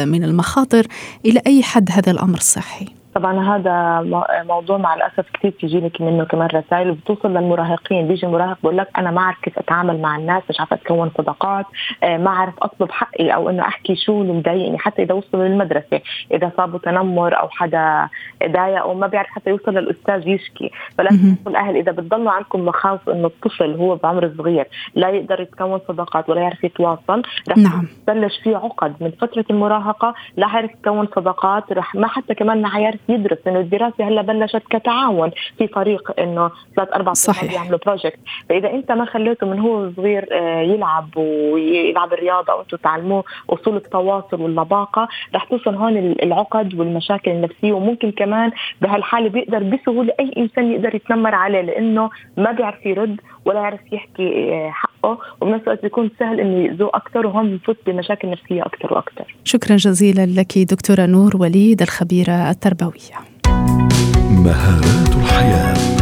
من 0.09 0.25
المخاطر، 0.25 0.87
إلى 1.27 1.41
أي 1.47 1.63
حد 1.63 1.89
هذا 1.93 2.11
الأمر 2.11 2.39
صحي؟ 2.39 3.04
طبعا 3.15 3.57
هذا 3.57 4.01
موضوع 4.43 4.79
مع 4.79 4.95
الأسف 4.95 5.31
كثير 5.35 5.51
تجي 5.51 5.81
لك 5.81 6.01
منه 6.01 6.25
كمان 6.25 6.49
رسائل 6.49 6.91
وبتوصل 6.91 7.29
للمراهقين. 7.31 8.09
بيجي 8.09 8.27
المراهق 8.27 8.59
بقول 8.63 8.79
لك 8.79 8.89
أنا 8.99 9.11
ما 9.11 9.21
أعرف 9.21 9.41
كيف 9.41 9.59
أتعامل 9.59 10.01
مع 10.01 10.17
الناس 10.17 10.43
مش 10.51 10.61
عارفة 10.61 10.77
أتكون 10.77 11.11
صداقات 11.19 11.67
آه، 12.03 12.17
ما 12.17 12.31
أعرف 12.31 12.55
أطلب 12.63 12.91
حقي 12.91 13.35
أو 13.35 13.51
إنه 13.51 13.63
أحكي 13.63 13.97
شو 13.97 14.23
اللي 14.23 14.33
مضايقني 14.33 14.79
حتى 14.79 15.03
إذا 15.03 15.15
وصلوا 15.15 15.49
للمدرسة 15.49 16.01
إذا 16.33 16.53
صابوا 16.57 16.79
تنمر 16.79 17.41
أو 17.41 17.49
حدا 17.49 18.09
ضايق 18.47 18.87
وما 18.87 19.07
بيعرف 19.07 19.29
حتى 19.29 19.51
يوصل 19.51 19.75
للأستاذ 19.75 20.29
يشكي. 20.29 20.71
فلازم 20.99 21.37
الأهل 21.47 21.77
إذا 21.77 21.93
بتضلوا 21.93 22.31
عندكم 22.31 22.65
مخاوف 22.65 23.09
إنه 23.11 23.27
الطفل 23.27 23.75
هو 23.75 23.97
بعمر 23.97 24.33
صغير 24.39 24.67
لا 24.95 25.09
يقدر 25.09 25.41
يتكون 25.41 25.81
صداقات 25.89 26.31
ولا 26.31 26.41
يعرف 26.41 26.65
يتواصل 26.65 27.23
رح 27.49 27.57
نعم. 27.57 27.89
تبلش 28.07 28.39
فيه 28.39 28.57
عقد. 28.57 28.95
من 29.01 29.11
فترة 29.11 29.45
المراهقة 29.51 30.15
لا 30.37 30.47
حيعرف 30.47 30.71
يكون 30.71 31.09
صداقات 31.17 31.73
رح 31.73 31.95
ما 31.95 32.07
حتى 32.09 32.35
كمان 32.35 32.67
حيعرف 32.67 33.01
يدرس 33.09 33.39
إنه 33.47 33.61
الدراسة 33.61 34.09
هلا 34.09 34.23
بلشت 34.23 34.63
كتعاون 34.71 35.31
في 35.59 35.69
فريق 35.69 36.21
إنه 36.21 36.51
ثلاث 36.77 36.93
أربع 36.93 37.13
صحيح. 37.13 37.53
يعملوا 37.53 37.79
بروجكت 37.87 38.19
فإذا 38.49 38.71
أنت 38.71 38.93
ما 38.93 39.05
خليته 39.05 39.47
من 39.47 39.59
هو 39.59 39.91
صغير 39.97 40.29
آه، 40.33 40.61
يلعب 40.61 41.17
ويلعب 41.17 42.13
الرياضة 42.13 42.55
وأنتم 42.55 42.77
تعلموه 42.77 43.25
أصول 43.51 43.77
التواصل 43.77 44.41
واللباقه 44.41 45.09
رح 45.35 45.45
توصل 45.45 45.75
هون 45.75 45.97
العقد 45.97 46.75
والمشاكل 46.75 47.31
النفسية 47.31 47.73
وممكن 47.73 48.11
كمان 48.11 48.53
بهالحالة 48.81 49.29
بيقدر 49.29 49.63
بسهولة 49.63 50.13
أي 50.21 50.31
إنسان 50.37 50.73
يقدر 50.73 50.95
يتنمر 50.95 51.35
عليه 51.35 51.61
لأنه 51.61 52.11
ما 52.37 52.53
بيعرف 52.53 52.87
يرد 52.87 53.21
ولا 53.45 53.61
يعرف 53.61 53.81
يحكي 53.93 54.53
آه، 54.53 54.71
حقه 54.71 55.19
وبنفس 55.41 55.63
الوقت 55.63 55.83
بيكون 55.83 56.11
سهل 56.19 56.41
إنه 56.41 56.65
يأذوه 56.65 56.91
أكثر 56.95 57.27
وهون 57.27 57.51
بنفوت 57.51 57.77
بمشاكل 57.87 58.31
نفسية 58.31 58.63
أكثر 58.63 58.95
وأكثر. 58.95 59.35
شكرا 59.45 59.77
جزيلا 59.77 60.27
لك 60.27 60.59
دكتورة 60.59 61.07
نور 61.07 61.37
وليد 61.37 61.83
الخبيرة 61.83 62.51
التربوية. 62.51 63.17
مهارات 64.45 65.17
الحياة 65.17 65.94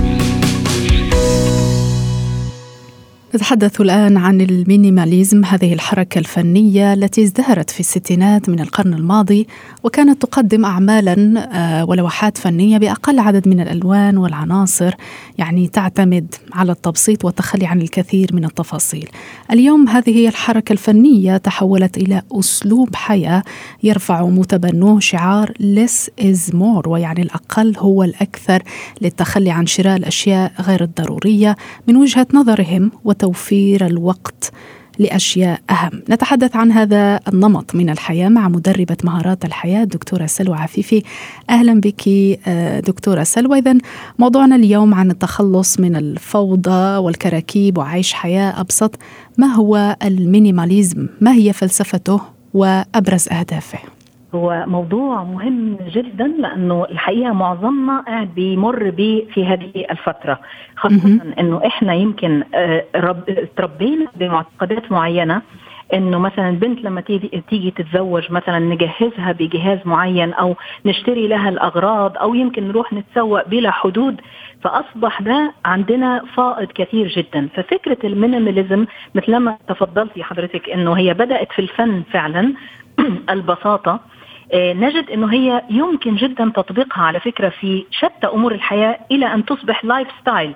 نتحدث 3.35 3.81
الآن 3.81 4.17
عن 4.17 4.41
المينيماليزم 4.41 5.45
هذه 5.45 5.73
الحركة 5.73 6.19
الفنية 6.19 6.93
التي 6.93 7.23
ازدهرت 7.23 7.71
في 7.71 7.81
الستينات 7.81 8.49
من 8.49 8.61
القرن 8.61 8.95
الماضي 8.95 9.47
وكانت 9.83 10.23
تقدم 10.23 10.65
أعمالا 10.65 11.49
آه، 11.53 11.85
ولوحات 11.85 12.39
فنية 12.39 12.79
بأقل 12.79 13.19
عدد 13.19 13.49
من 13.49 13.61
الألوان 13.61 14.17
والعناصر 14.17 14.95
يعني 15.39 15.69
تعتمد 15.69 16.35
على 16.53 16.73
التبسيط 16.73 17.25
والتخلي 17.25 17.67
عن 17.67 17.83
الكثير 17.83 18.31
من 18.33 18.45
التفاصيل. 18.45 19.09
اليوم 19.51 19.89
هذه 19.89 20.29
الحركة 20.29 20.73
الفنية 20.73 21.37
تحولت 21.37 21.97
إلى 21.97 22.23
أسلوب 22.33 22.97
حياة 22.97 23.43
يرفع 23.83 24.25
متبنوه 24.25 25.01
شعار 25.01 25.53
less 25.53 26.25
is 26.25 26.55
more 26.55 26.87
ويعني 26.87 27.23
الأقل 27.23 27.75
هو 27.79 28.03
الأكثر 28.03 28.63
للتخلي 29.01 29.51
عن 29.51 29.67
شراء 29.67 29.97
الأشياء 29.97 30.53
غير 30.61 30.83
الضرورية 30.83 31.57
من 31.89 31.97
وجهة 31.97 32.27
نظرهم 32.35 32.91
توفير 33.23 33.87
الوقت 33.87 34.53
لأشياء 34.99 35.61
أهم. 35.71 36.03
نتحدث 36.11 36.57
عن 36.57 36.73
هذا 36.73 37.21
النمط 37.29 37.75
من 37.75 37.91
الحياة 37.91 38.29
مع 38.29 38.49
مدربة 38.49 38.97
مهارات 39.05 39.45
الحياة 39.45 39.85
دكتورة 39.85 40.27
سلوى 40.27 40.57
عفيفي. 40.57 41.03
أهلا 41.51 41.81
بك 41.81 42.09
آه، 42.47 42.81
دكتورة 42.81 43.23
سلوى. 43.23 43.59
اذا 43.59 43.79
موضوعنا 44.19 44.57
اليوم 44.57 44.95
عن 44.95 45.11
التخلص 45.11 45.81
من 45.81 45.97
الفوضى 45.97 46.97
والكراكيب 46.97 47.79
وعيش 47.79 48.13
حياة 48.13 48.61
أبسط. 48.61 48.99
ما 49.39 49.47
هو 49.47 49.97
المينيماليزم؟ 50.03 51.09
ما 51.21 51.35
هي 51.35 51.53
فلسفته 51.53 52.21
وأبرز 52.55 53.29
أهدافه؟ 53.29 53.79
هو 54.35 54.65
موضوع 54.67 55.25
مهم 55.25 55.77
جدا 55.87 56.27
لأنه 56.27 56.87
الحقيقة 56.91 57.33
معظمنا 57.33 58.01
قاعد 58.01 58.35
بيمر 58.35 58.91
به 58.91 59.27
في 59.35 59.47
هذه 59.47 59.87
الفترة 59.91 60.39
خاصة 60.77 61.21
إنه 61.39 61.67
إحنا 61.67 61.95
يمكن 61.95 62.45
آه، 62.55 62.85
تربينا 63.57 64.07
بمعتقدات 64.17 64.93
معينة 64.93 65.43
إنه 65.95 66.19
مثلا 66.19 66.51
بنت 66.51 66.85
لما 66.85 67.01
تيجي 67.01 67.43
تيجي 67.49 67.71
تتزوج 67.71 68.33
مثلا 68.33 68.59
نجهزها 68.59 69.33
بجهاز 69.33 69.79
معين 69.85 70.33
أو 70.33 70.57
نشتري 70.87 71.29
لها 71.29 71.49
الأغراض 71.49 72.19
أو 72.19 72.35
يمكن 72.35 72.69
نروح 72.69 72.93
نتسوق 72.93 73.49
بلا 73.49 73.71
حدود 73.71 74.21
فأصبح 74.63 75.23
ده 75.23 75.53
عندنا 75.65 76.25
فائض 76.37 76.69
كثير 76.73 77.09
جدا. 77.09 77.49
ففكرة 77.55 77.99
ال 78.05 78.12
minimalism 78.12 78.87
مثل 79.15 79.37
ما 79.37 79.59
تفضلتي 79.69 80.23
حضرتك 80.23 80.71
إنه 80.71 80.93
هي 80.93 81.15
بدأت 81.15 81.53
في 81.53 81.59
الفن 81.59 82.03
فعلا 82.13 82.55
البساطة 83.31 84.01
نجد 84.55 85.11
إنه 85.11 85.33
هي 85.33 85.63
يمكن 85.71 86.17
جدا 86.17 86.53
تطبيقها 86.57 87.03
على 87.03 87.21
فكرة 87.21 87.49
في 87.49 87.85
شتى 87.91 88.27
أمور 88.27 88.53
الحياة 88.53 88.99
إلى 89.11 89.35
أن 89.35 89.45
تصبح 89.45 89.85
lifestyle 89.85 90.55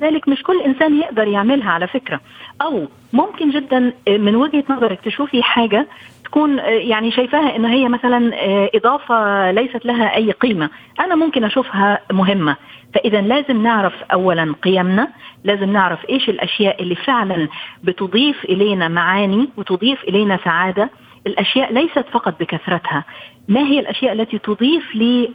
ذلك 0.00 0.28
مش 0.28 0.42
كل 0.42 0.60
إنسان 0.60 0.98
يقدر 1.00 1.28
يعملها 1.28 1.70
على 1.70 1.86
فكرة. 1.86 2.20
أو 2.62 2.88
ممكن 3.12 3.50
جدا 3.50 3.92
آه، 4.08 4.16
من 4.18 4.36
وجهة 4.36 4.64
نظرك 4.70 5.00
تشوفي 5.00 5.42
حاجة 5.42 5.86
تكون 6.24 6.58
آه، 6.58 6.68
يعني 6.68 7.10
شايفاها 7.10 7.56
ان 7.56 7.64
هي 7.64 7.88
مثلا 7.88 8.30
إضافة 8.74 9.50
ليست 9.50 9.86
لها 9.86 10.16
أي 10.16 10.30
قيمة. 10.30 10.70
أنا 11.00 11.14
ممكن 11.14 11.44
أشوفها 11.44 12.00
مهمة. 12.12 12.56
فاذا 12.94 13.20
لازم 13.20 13.62
نعرف 13.62 13.94
اولا 14.12 14.54
قيمنا 14.62 15.08
لازم 15.44 15.72
نعرف 15.72 15.98
إيش 16.10 16.28
الأشياء 16.28 16.82
اللي 16.82 16.94
فعلا 16.94 17.48
بتضيف 17.84 18.44
إلينا 18.44 18.88
معاني 18.88 19.48
وتضيف 19.56 20.04
إلينا 20.04 20.38
سعادة. 20.44 20.90
الأشياء 21.26 21.72
ليست 21.72 22.04
فقط 22.12 22.40
بكثرتها. 22.40 23.04
ما 23.48 23.60
هي 23.60 23.80
الأشياء 23.80 24.12
التي 24.12 24.38
تضيف 24.38 24.94
لي 24.94 25.30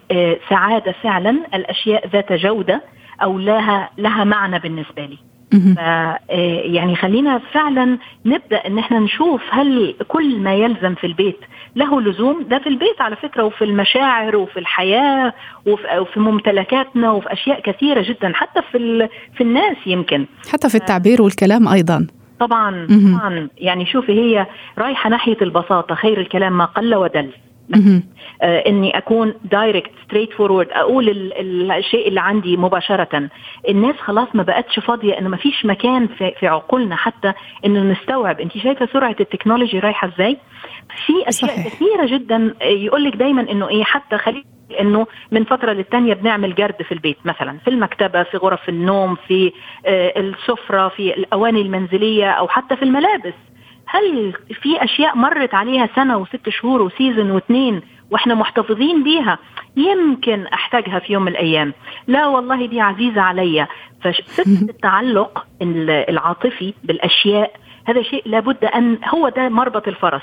سعادة 0.49 0.95
فعلا؟ 1.03 1.37
الأشياء 1.53 2.07
ذات 2.07 2.33
جودة 2.33 2.81
أو 3.23 3.39
لها 3.39 3.89
لها 3.97 4.23
معنى 4.23 4.59
بالنسبة 4.59 5.05
لي. 5.05 5.17
ف 5.51 5.77
يعني 6.73 6.95
خلينا 6.95 7.41
فعلا 7.53 7.97
نبدأ 8.25 8.57
إن 8.67 8.77
إحنا 8.77 8.99
نشوف 8.99 9.41
هل 9.49 9.95
كل 10.07 10.39
ما 10.39 10.53
يلزم 10.53 10.95
في 10.95 11.07
البيت 11.07 11.39
له 11.75 12.01
لزوم. 12.01 12.43
ده 12.43 12.59
في 12.59 12.69
البيت 12.69 13.01
على 13.01 13.15
فكرة 13.15 13.43
وفي 13.43 13.63
المشاعر 13.63 14.35
وفي 14.35 14.59
الحياة 14.59 15.33
وفي 15.67 16.19
ممتلكاتنا 16.19 17.11
وفي 17.11 17.33
أشياء 17.33 17.61
كثيرة 17.61 18.01
جدا 18.01 18.31
حتى 18.35 18.61
في 18.71 19.09
في 19.37 19.41
الناس 19.41 19.77
يمكن. 19.85 20.25
حتى 20.51 20.69
في 20.69 20.75
التعبير 20.75 21.21
والكلام 21.21 21.67
أيضا. 21.67 22.07
طبعا 22.41 22.87
طبعا. 22.87 23.49
يعني 23.57 23.85
شوفي 23.85 24.11
هي 24.11 24.47
رايحة 24.77 25.09
ناحية 25.09 25.37
البساطة 25.41 25.95
خير 25.95 26.19
الكلام 26.21 26.57
ما 26.57 26.65
قل 26.65 26.95
ودل. 26.95 27.29
إني 28.43 28.97
أكون 28.97 29.33
direct 29.51 29.91
straightforward 30.05 30.67
أقول 30.71 31.09
ال 31.09 31.71
الشيء 31.71 32.07
اللي 32.07 32.21
عندي 32.21 32.57
مباشرة. 32.57 33.29
الناس 33.69 33.95
خلاص 33.95 34.27
ما 34.33 34.43
بقتش 34.43 34.79
فاضية 34.79 35.19
إنه 35.19 35.29
ما 35.29 35.37
فيش 35.37 35.65
مكان 35.65 36.07
في, 36.07 36.31
في 36.39 36.47
عقولنا 36.47 36.95
حتى 36.95 37.33
إنه 37.65 37.83
نستوعب. 37.83 38.39
انت 38.39 38.57
شايفة 38.57 38.87
سرعة 38.93 39.15
ال 39.19 39.25
technology 39.25 39.79
رايحة 39.79 40.07
إزاي؟ 40.07 40.37
في 41.05 41.29
أشياء 41.29 41.51
صحيح. 41.51 41.67
كثيرة 41.67 42.05
جدا 42.17 42.55
يقول 42.61 43.03
لك 43.03 43.15
دايما 43.15 43.51
إنه 43.51 43.69
إيه 43.69 43.83
حتى 43.83 44.17
خلي 44.17 44.43
إنه 44.79 45.07
من 45.31 45.43
فترة 45.43 45.71
للتانية 45.73 46.13
بنعمل 46.13 46.55
جرد 46.55 46.81
في 46.81 46.91
البيت 46.91 47.17
مثلا 47.25 47.57
في 47.57 47.69
المكتبة 47.69 48.23
في 48.23 48.37
غرف 48.37 48.69
النوم 48.69 49.15
في 49.27 49.51
آه 49.85 50.19
السفرة 50.19 50.87
في 50.87 51.13
الأواني 51.17 51.61
المنزلية 51.61 52.31
أو 52.31 52.47
حتى 52.47 52.75
في 52.75 52.83
الملابس. 52.83 53.33
هل 53.91 54.33
في 54.61 54.83
أشياء 54.83 55.17
مرت 55.17 55.53
عليها 55.53 55.89
سنة 55.95 56.17
وست 56.17 56.49
شهور 56.49 56.81
و 56.81 56.88
season 56.88 57.31
واثنين 57.31 57.81
وإحنا 58.11 58.35
محتفظين 58.35 59.03
بيها؟ 59.03 59.37
يمكن 59.77 60.45
أحتاجها 60.47 60.99
في 60.99 61.13
يوم 61.13 61.23
من 61.23 61.31
الأيام. 61.31 61.73
لا 62.07 62.27
والله 62.27 62.65
دي 62.65 62.81
عزيزة 62.81 63.21
عليا. 63.21 63.67
ففكره 64.01 64.69
التعلق 64.75 65.45
العاطفي 66.09 66.73
بالأشياء 66.83 67.51
هذا 67.87 68.01
شيء 68.01 68.23
لابد 68.25 68.65
أن 68.65 68.97
هو 69.13 69.29
ده 69.29 69.49
مربط 69.49 69.87
الفرس 69.87 70.21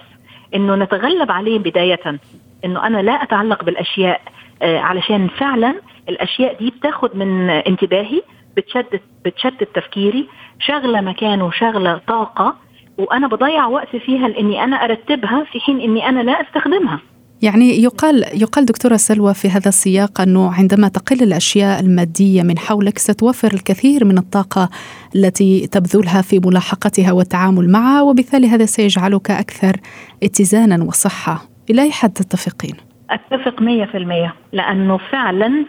إنه 0.54 0.74
نتغلب 0.74 1.30
عليه 1.30 1.58
بداية 1.58 2.18
إنه 2.64 2.86
أنا 2.86 3.02
لا 3.02 3.12
أتعلق 3.12 3.64
بالأشياء 3.64 4.20
آه 4.62 4.78
علشان 4.78 5.28
فعلا 5.28 5.74
الأشياء 6.08 6.58
دي 6.58 6.70
بتاخد 6.70 7.16
من 7.16 7.50
انتباهي 7.50 8.22
بتشتت 8.56 9.02
بتشتت 9.24 9.68
تفكيري 9.74 10.28
شغلة 10.60 11.00
مكان 11.00 11.42
وشغلة 11.42 12.00
طاقة 12.06 12.56
وأنا 12.98 13.26
بضيع 13.26 13.66
وقت 13.66 13.96
فيها 13.96 14.28
لإني 14.28 14.64
أنا 14.64 14.76
أرتبها 14.76 15.44
في 15.52 15.60
حين 15.60 15.80
إني 15.80 16.08
أنا 16.08 16.20
لا 16.20 16.32
أستخدمها 16.32 17.00
يعني 17.42 17.82
يقال 17.82 18.42
يقال 18.42 18.64
دكتورة 18.64 18.96
سلوى 18.96 19.34
في 19.34 19.50
هذا 19.50 19.68
السياق 19.68 20.20
أنه 20.20 20.52
عندما 20.52 20.88
تقل 20.88 21.22
الأشياء 21.22 21.80
المادية 21.80 22.42
من 22.42 22.58
حولك 22.58 22.98
ستوفر 22.98 23.54
الكثير 23.54 24.04
من 24.04 24.18
الطاقة 24.18 24.68
التي 25.16 25.66
تبذلها 25.66 26.22
في 26.22 26.40
ملاحقتها 26.44 27.12
والتعامل 27.12 27.70
معها 27.70 28.02
وبالتالي 28.02 28.48
هذا 28.48 28.64
سيجعلك 28.64 29.30
أكثر 29.30 29.76
اتزانا 30.22 30.84
وصحة 30.84 31.48
إلى 31.70 31.82
أي 31.82 31.92
حد 31.92 32.12
تتفقين؟ 32.12 32.87
أتفق 33.10 33.60
100% 33.60 34.30
لأنه 34.52 34.96
فعلا 34.96 35.64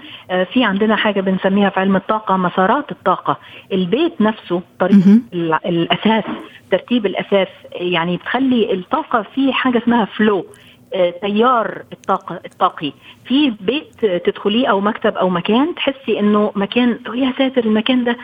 في 0.54 0.63
عندنا 0.63 0.95
حاجة 0.95 1.21
بنسميها 1.21 1.69
في 1.69 1.80
علم 1.80 1.95
الطاقة 1.95 2.38
مسارات 2.38 2.91
الطاقة. 2.91 3.38
البيت 3.73 4.21
نفسه 4.21 4.62
طريقة 4.80 5.19
الأساس 5.65 6.23
ترتيب 6.71 7.06
الأساس 7.06 7.47
يعني 7.75 8.17
بتخلي 8.17 8.73
الطاقة 8.73 9.25
في 9.36 9.54
حاجة 9.54 9.78
اسمها 9.78 10.06
فلو 10.06 10.45
تيار 11.21 11.84
الطاقة 11.93 12.39
الطاقي. 12.45 12.93
في 13.25 13.54
بيت 13.62 14.06
تدخليه 14.25 14.67
أو 14.67 14.82
مكتب 14.82 15.15
أو 15.17 15.30
مكان 15.30 15.75
تحسي 15.75 16.19
إنه 16.19 16.52
مكان 16.56 16.99
يا 17.13 17.34
ساتر 17.38 17.65
المكان 17.65 18.04
ده 18.04 18.17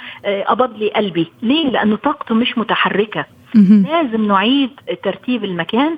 قبض 0.48 0.78
لي 0.78 0.90
قلبي. 0.90 1.28
ليه؟ 1.42 1.70
لأنه 1.70 1.96
طاقته 1.96 2.36
مش 2.36 2.58
متحركة. 2.58 3.26
لازم 3.56 4.28
نعيد 4.28 4.70
ترتيب 5.04 5.44
المكان. 5.44 5.98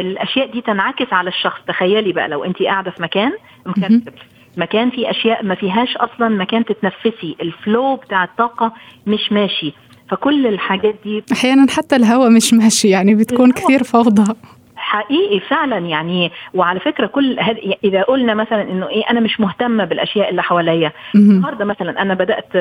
الأشياء 0.00 0.52
دي 0.52 0.60
تنعكس 0.60 1.12
على 1.12 1.28
الشخص. 1.28 1.60
تخيلي 1.68 2.12
بقى 2.12 2.28
لو 2.28 2.44
أنت 2.44 2.62
قاعدة 2.62 2.90
في 2.90 3.02
مكان 3.02 3.32
مكتب 3.66 4.08
مكان 4.56 4.90
فيه 4.90 5.10
أشياء 5.10 5.44
ما 5.44 5.54
فيهاش 5.54 5.96
أصلا 5.96 6.28
مكان 6.28 6.64
تتنفسي. 6.64 7.36
الفلو 7.40 7.96
بتاع 7.96 8.24
الطاقة 8.24 8.72
مش 9.06 9.32
ماشي. 9.32 9.72
فكل 10.10 10.46
الحاجات 10.46 10.94
دي 11.04 11.24
أحيانا 11.32 11.66
حتى 11.70 11.96
الهواء 11.96 12.30
مش 12.30 12.54
ماشي 12.54 12.88
يعني 12.88 13.14
بتكون 13.14 13.52
كثير 13.52 13.82
فوضى. 13.84 14.34
حقيقي 14.80 15.40
فعلا 15.40 15.78
يعني. 15.78 16.32
وعلى 16.54 16.80
فكرة 16.80 17.06
كل 17.06 17.38
إذا 17.84 18.02
قلنا 18.02 18.34
مثلا 18.34 18.62
إنه 18.62 18.88
إيه 18.88 19.10
أنا 19.10 19.20
مش 19.20 19.40
مهتمة 19.40 19.84
بالأشياء 19.84 20.30
اللي 20.30 20.42
حواليا. 20.42 20.92
النهارده 21.14 21.64
مثلا 21.64 22.02
أنا 22.02 22.14
بدأت 22.14 22.52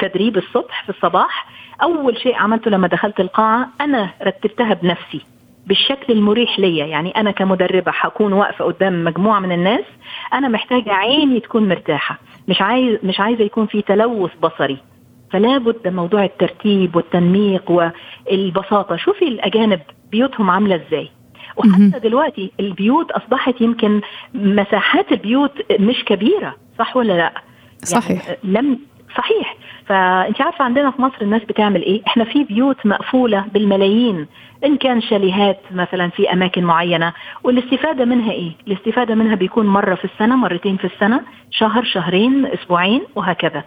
تدريب 0.00 0.36
الصبح 0.36 0.82
في 0.84 0.88
الصباح. 0.90 1.46
أول 1.82 2.18
شيء 2.18 2.34
عملته 2.34 2.70
لما 2.70 2.88
دخلت 2.88 3.20
القاعة 3.20 3.68
أنا 3.80 4.10
رتبتها 4.22 4.74
بنفسي 4.74 5.20
بالشكل 5.66 6.12
المريح 6.12 6.58
ليا. 6.58 6.86
يعني 6.86 7.10
أنا 7.10 7.30
كمدربة 7.30 7.92
هكون 8.00 8.32
واقفة 8.32 8.64
قدام 8.64 9.04
مجموعة 9.04 9.40
من 9.40 9.52
الناس. 9.52 9.84
أنا 10.32 10.48
محتاجة 10.48 10.92
عيني 10.92 11.40
تكون 11.40 11.68
مرتاحة. 11.68 12.18
مش 12.48 12.62
عايز 12.62 12.98
مش 13.02 13.20
عايزة 13.20 13.44
يكون 13.44 13.66
في 13.66 13.82
تلوث 13.82 14.30
بصري. 14.42 14.78
فلا 15.32 15.58
بد 15.58 15.88
موضوع 15.88 16.24
الترتيب 16.24 16.96
والتنميق 16.96 17.70
والبساطة. 17.70 18.96
شوفي 18.96 19.28
الأجانب 19.28 19.80
بيوتهم 20.10 20.50
عاملة 20.50 20.74
إزاي. 20.74 21.08
وحتى 21.56 21.98
دلوقتي 22.08 22.52
البيوت 22.60 23.10
أصبحت 23.10 23.60
يمكن 23.60 24.00
مساحات 24.34 25.12
البيوت 25.12 25.52
مش 25.80 26.04
كبيرة 26.04 26.56
صح 26.78 26.96
ولا 26.96 27.12
لأ؟ 27.12 27.32
صحيح. 27.84 28.26
يعني 28.26 28.38
لم 28.44 28.78
صحيح. 29.18 29.56
فانت 29.86 30.40
عارفة 30.40 30.64
عندنا 30.64 30.90
في 30.90 31.02
مصر 31.02 31.16
الناس 31.22 31.42
بتعمل 31.42 31.82
إيه؟ 31.82 32.02
إحنا 32.06 32.24
في 32.24 32.44
بيوت 32.44 32.86
مقفولة 32.86 33.44
بالملايين 33.54 34.26
إن 34.64 34.76
كان 34.76 35.00
شاليهات 35.00 35.60
مثلا 35.70 36.08
في 36.08 36.32
أماكن 36.32 36.64
معينة 36.64 37.12
والاستفادة 37.44 38.04
منها 38.04 38.32
إيه؟ 38.32 38.52
الاستفادة 38.66 39.14
منها 39.14 39.34
بيكون 39.34 39.66
مرة 39.66 39.94
في 39.94 40.04
السنة 40.04 40.36
مرتين 40.36 40.76
في 40.76 40.84
السنة 40.84 41.20
شهر 41.50 41.84
شهرين 41.84 42.46
أسبوعين 42.46 43.02
وهكذا. 43.14 43.64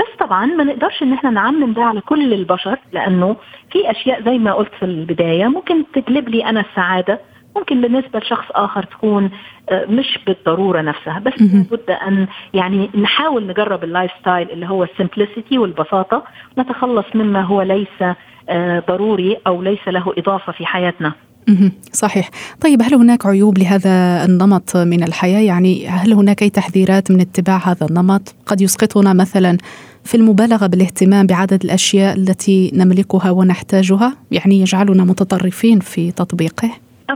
فبس 0.00 0.26
طبعا 0.26 0.46
ما 0.46 0.64
نقدرش 0.64 1.02
إن 1.02 1.12
إحنا 1.12 1.30
نعمم 1.30 1.72
ده 1.72 1.82
على 1.82 2.00
كل 2.00 2.32
البشر 2.34 2.78
لأنه 2.92 3.36
في 3.72 3.90
أشياء 3.90 4.24
زي 4.24 4.38
ما 4.38 4.52
قلت 4.52 4.70
في 4.78 4.84
البداية 4.84 5.46
ممكن 5.46 5.84
تجلب 5.94 6.28
لي 6.28 6.44
أنا 6.44 6.60
السعادة. 6.60 7.20
ممكن 7.56 7.80
بالنسبة 7.80 8.18
لشخص 8.18 8.44
آخر 8.50 8.82
تكون 8.82 9.30
مش 9.72 10.18
بالضرورة 10.26 10.80
نفسها 10.80 11.18
بس 11.18 11.32
لابد 11.42 11.90
أن 11.90 12.26
يعني 12.54 12.90
نحاول 12.94 13.46
نجرب 13.46 13.84
ال 13.84 14.10
lifestyle 14.20 14.50
اللي 14.50 14.66
هو 14.66 14.84
ال 14.84 14.91
simplicity 14.91 15.58
والبساطة 15.58 16.24
نتخلص 16.58 17.06
مما 17.14 17.42
هو 17.42 17.62
ليس 17.62 18.16
ضروري 18.88 19.36
أو 19.46 19.62
ليس 19.62 19.88
له 19.88 20.12
إضافة 20.18 20.52
في 20.52 20.66
حياتنا. 20.66 21.12
صحيح. 21.92 22.30
طيب 22.60 22.82
هل 22.82 22.94
هناك 22.94 23.26
عيوب 23.26 23.58
لهذا 23.58 24.24
النمط 24.24 24.76
من 24.76 25.02
الحياة؟ 25.02 25.40
يعني 25.40 25.88
هل 25.88 26.12
هناك 26.12 26.42
أي 26.42 26.50
تحذيرات 26.50 27.10
من 27.10 27.20
اتباع 27.20 27.56
هذا 27.56 27.86
النمط؟ 27.86 28.34
قد 28.46 28.60
يسقطنا 28.60 29.12
مثلا 29.12 29.58
في 30.04 30.14
المبالغة 30.14 30.66
بالاهتمام 30.66 31.26
بعدد 31.26 31.64
الأشياء 31.64 32.16
التي 32.16 32.70
نملكها 32.74 33.30
ونحتاجها 33.30 34.16
يعني 34.30 34.60
يجعلنا 34.60 35.04
متطرفين 35.04 35.80
في 35.80 36.10
تطبيقه. 36.10 36.70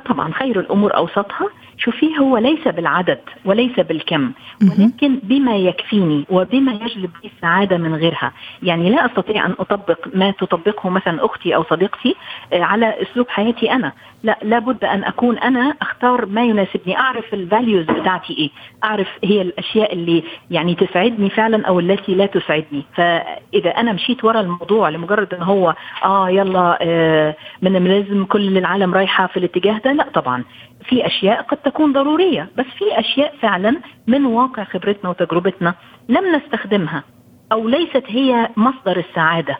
طبعا 0.08 0.32
خير 0.32 0.60
الأمور 0.60 0.96
أوسطها. 0.96 1.48
شوفي 1.78 2.18
هو 2.18 2.38
ليس 2.38 2.68
بالعدد 2.68 3.20
وليس 3.44 3.80
بالكم 3.80 4.32
ولكن 4.62 5.18
بما 5.22 5.56
يكفيني 5.56 6.24
وبما 6.30 6.72
يجلب 6.72 7.10
لي 7.22 7.30
السعادة 7.36 7.76
من 7.78 7.94
غيرها. 7.94 8.32
يعني 8.62 8.90
لا 8.90 9.06
أستطيع 9.06 9.46
أن 9.46 9.54
أطبق 9.58 9.98
ما 10.14 10.30
تطبقه 10.30 10.88
مثلا 10.88 11.24
أختي 11.24 11.54
أو 11.54 11.64
صديقتي 11.64 12.14
على 12.52 13.02
أسلوب 13.02 13.28
حياتي 13.28 13.72
أنا. 13.72 13.92
لا 14.22 14.38
لابد 14.42 14.84
أن 14.84 15.04
أكون 15.04 15.38
أنا 15.38 15.74
أختار 15.82 16.26
ما 16.26 16.44
يناسبني. 16.44 16.98
أعرف 16.98 17.34
الفاليوز 17.34 17.84
بتاعتي 17.84 18.32
إيه. 18.38 18.50
أعرف 18.84 19.08
هي 19.24 19.42
الأشياء 19.42 19.92
اللي 19.92 20.22
يعني 20.50 20.74
تسعدني 20.74 21.30
فعلا 21.30 21.66
أو 21.66 21.80
التي 21.80 22.14
لا 22.14 22.26
تسعدني. 22.26 22.84
فإذا 22.96 23.70
أنا 23.70 23.92
مشيت 23.92 24.24
ورا 24.24 24.40
الموضوع 24.40 24.88
لمجرد 24.88 25.34
أن 25.34 25.42
هو 25.42 25.74
آه 26.04 26.30
يلا 26.30 26.78
آه 26.82 27.36
minimalism 27.62 28.24
كل 28.24 28.58
العالم 28.58 28.94
رايحة 28.94 29.26
في 29.26 29.36
الاتجاه 29.36 29.80
ده 29.84 29.92
لا 29.92 30.06
طبعا. 30.14 30.44
في 30.88 31.06
أشياء 31.06 31.42
قد 31.42 31.56
تكون 31.56 31.92
ضرورية 31.92 32.48
بس 32.58 32.66
في 32.78 33.00
أشياء 33.00 33.34
فعلا 33.42 33.76
من 34.06 34.26
واقع 34.26 34.64
خبرتنا 34.64 35.10
وتجربتنا 35.10 35.74
لم 36.08 36.36
نستخدمها 36.36 37.04
أو 37.52 37.68
ليست 37.68 38.04
هي 38.06 38.48
مصدر 38.56 38.96
السعادة. 38.98 39.58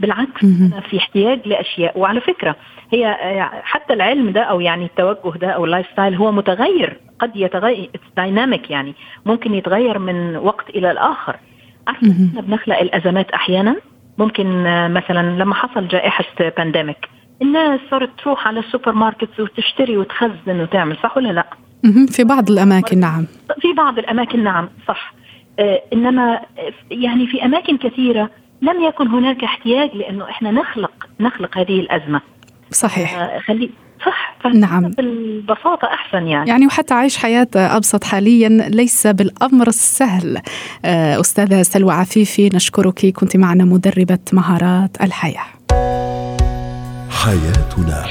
بالعكس 0.00 0.44
أنا 0.44 0.80
في 0.80 0.98
احتياج 0.98 1.48
لأشياء 1.48 1.98
وعلى 1.98 2.20
فكرة 2.20 2.56
هي 2.92 3.16
حتى 3.62 3.92
العلم 3.92 4.30
ده 4.30 4.42
أو 4.42 4.60
يعني 4.60 4.84
التوجه 4.84 5.38
ده 5.38 5.48
أو 5.48 5.64
ال 5.64 5.86
lifestyle 5.92 6.14
هو 6.14 6.32
متغير 6.32 7.00
قد 7.18 7.36
يتغير 7.36 7.90
dynamic 8.16 8.70
يعني 8.70 8.94
ممكن 9.26 9.54
يتغير 9.54 9.98
من 9.98 10.36
وقت 10.36 10.70
إلى 10.70 10.90
الآخر. 10.90 11.36
عارفة 11.88 12.06
إحنا 12.30 12.40
بنخلق 12.40 12.78
الأزمات 12.78 13.30
أحيانا؟ 13.30 13.76
ممكن 14.18 14.62
مثلا 14.92 15.38
لما 15.42 15.54
حصل 15.54 15.88
جائحة 15.88 16.24
pandemic 16.56 17.08
الناس 17.42 17.80
صارت 17.90 18.10
تروح 18.22 18.48
على 18.48 18.60
السوبر 18.60 18.92
ماركت 18.92 19.40
وتشتري 19.40 19.96
وتخزن 19.96 20.60
وتعمل 20.60 20.96
صح 21.02 21.16
ولا 21.16 21.32
لا؟ 21.32 21.46
في 22.10 22.24
بعض 22.24 22.50
الأماكن 22.50 23.00
نعم. 23.00 23.26
في 23.60 23.72
بعض 23.72 23.98
الأماكن 23.98 24.44
نعم 24.44 24.68
صح. 24.88 25.14
آه 25.58 25.82
إنما 25.92 26.40
يعني 26.90 27.26
في 27.26 27.44
أماكن 27.44 27.76
كثيرة 27.76 28.30
لم 28.62 28.84
يكن 28.84 29.08
هناك 29.08 29.44
احتياج 29.44 29.90
لأنه 29.94 30.30
إحنا 30.30 30.50
نخلق 30.50 30.92
نخلق 31.20 31.58
هذه 31.58 31.80
الأزمة. 31.80 32.20
صحيح. 32.70 33.18
آه، 33.18 33.38
خلي 33.38 33.70
صح. 34.06 34.36
نعم. 34.54 34.90
بالبساطة 34.90 35.88
أحسن 35.88 36.26
يعني. 36.26 36.50
يعني 36.50 36.66
وحتى 36.66 36.94
عيش 36.94 37.18
حياة 37.18 37.48
أبسط 37.56 38.04
حاليا 38.04 38.48
ليس 38.48 39.06
بالأمر 39.06 39.66
السهل. 39.66 40.40
آه، 40.84 41.20
أستاذة 41.20 41.62
سلوى 41.62 41.92
عفيفي 41.92 42.48
نشكرك. 42.54 43.06
كنت 43.06 43.36
معنا 43.36 43.64
مدربة 43.64 44.18
مهارات 44.32 45.02
الحياة. 45.02 45.55
حياتنا. 47.26 48.06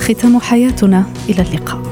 ختام 0.00 0.38
حياتنا 0.40 1.04
إلى 1.28 1.42
اللقاء. 1.42 1.83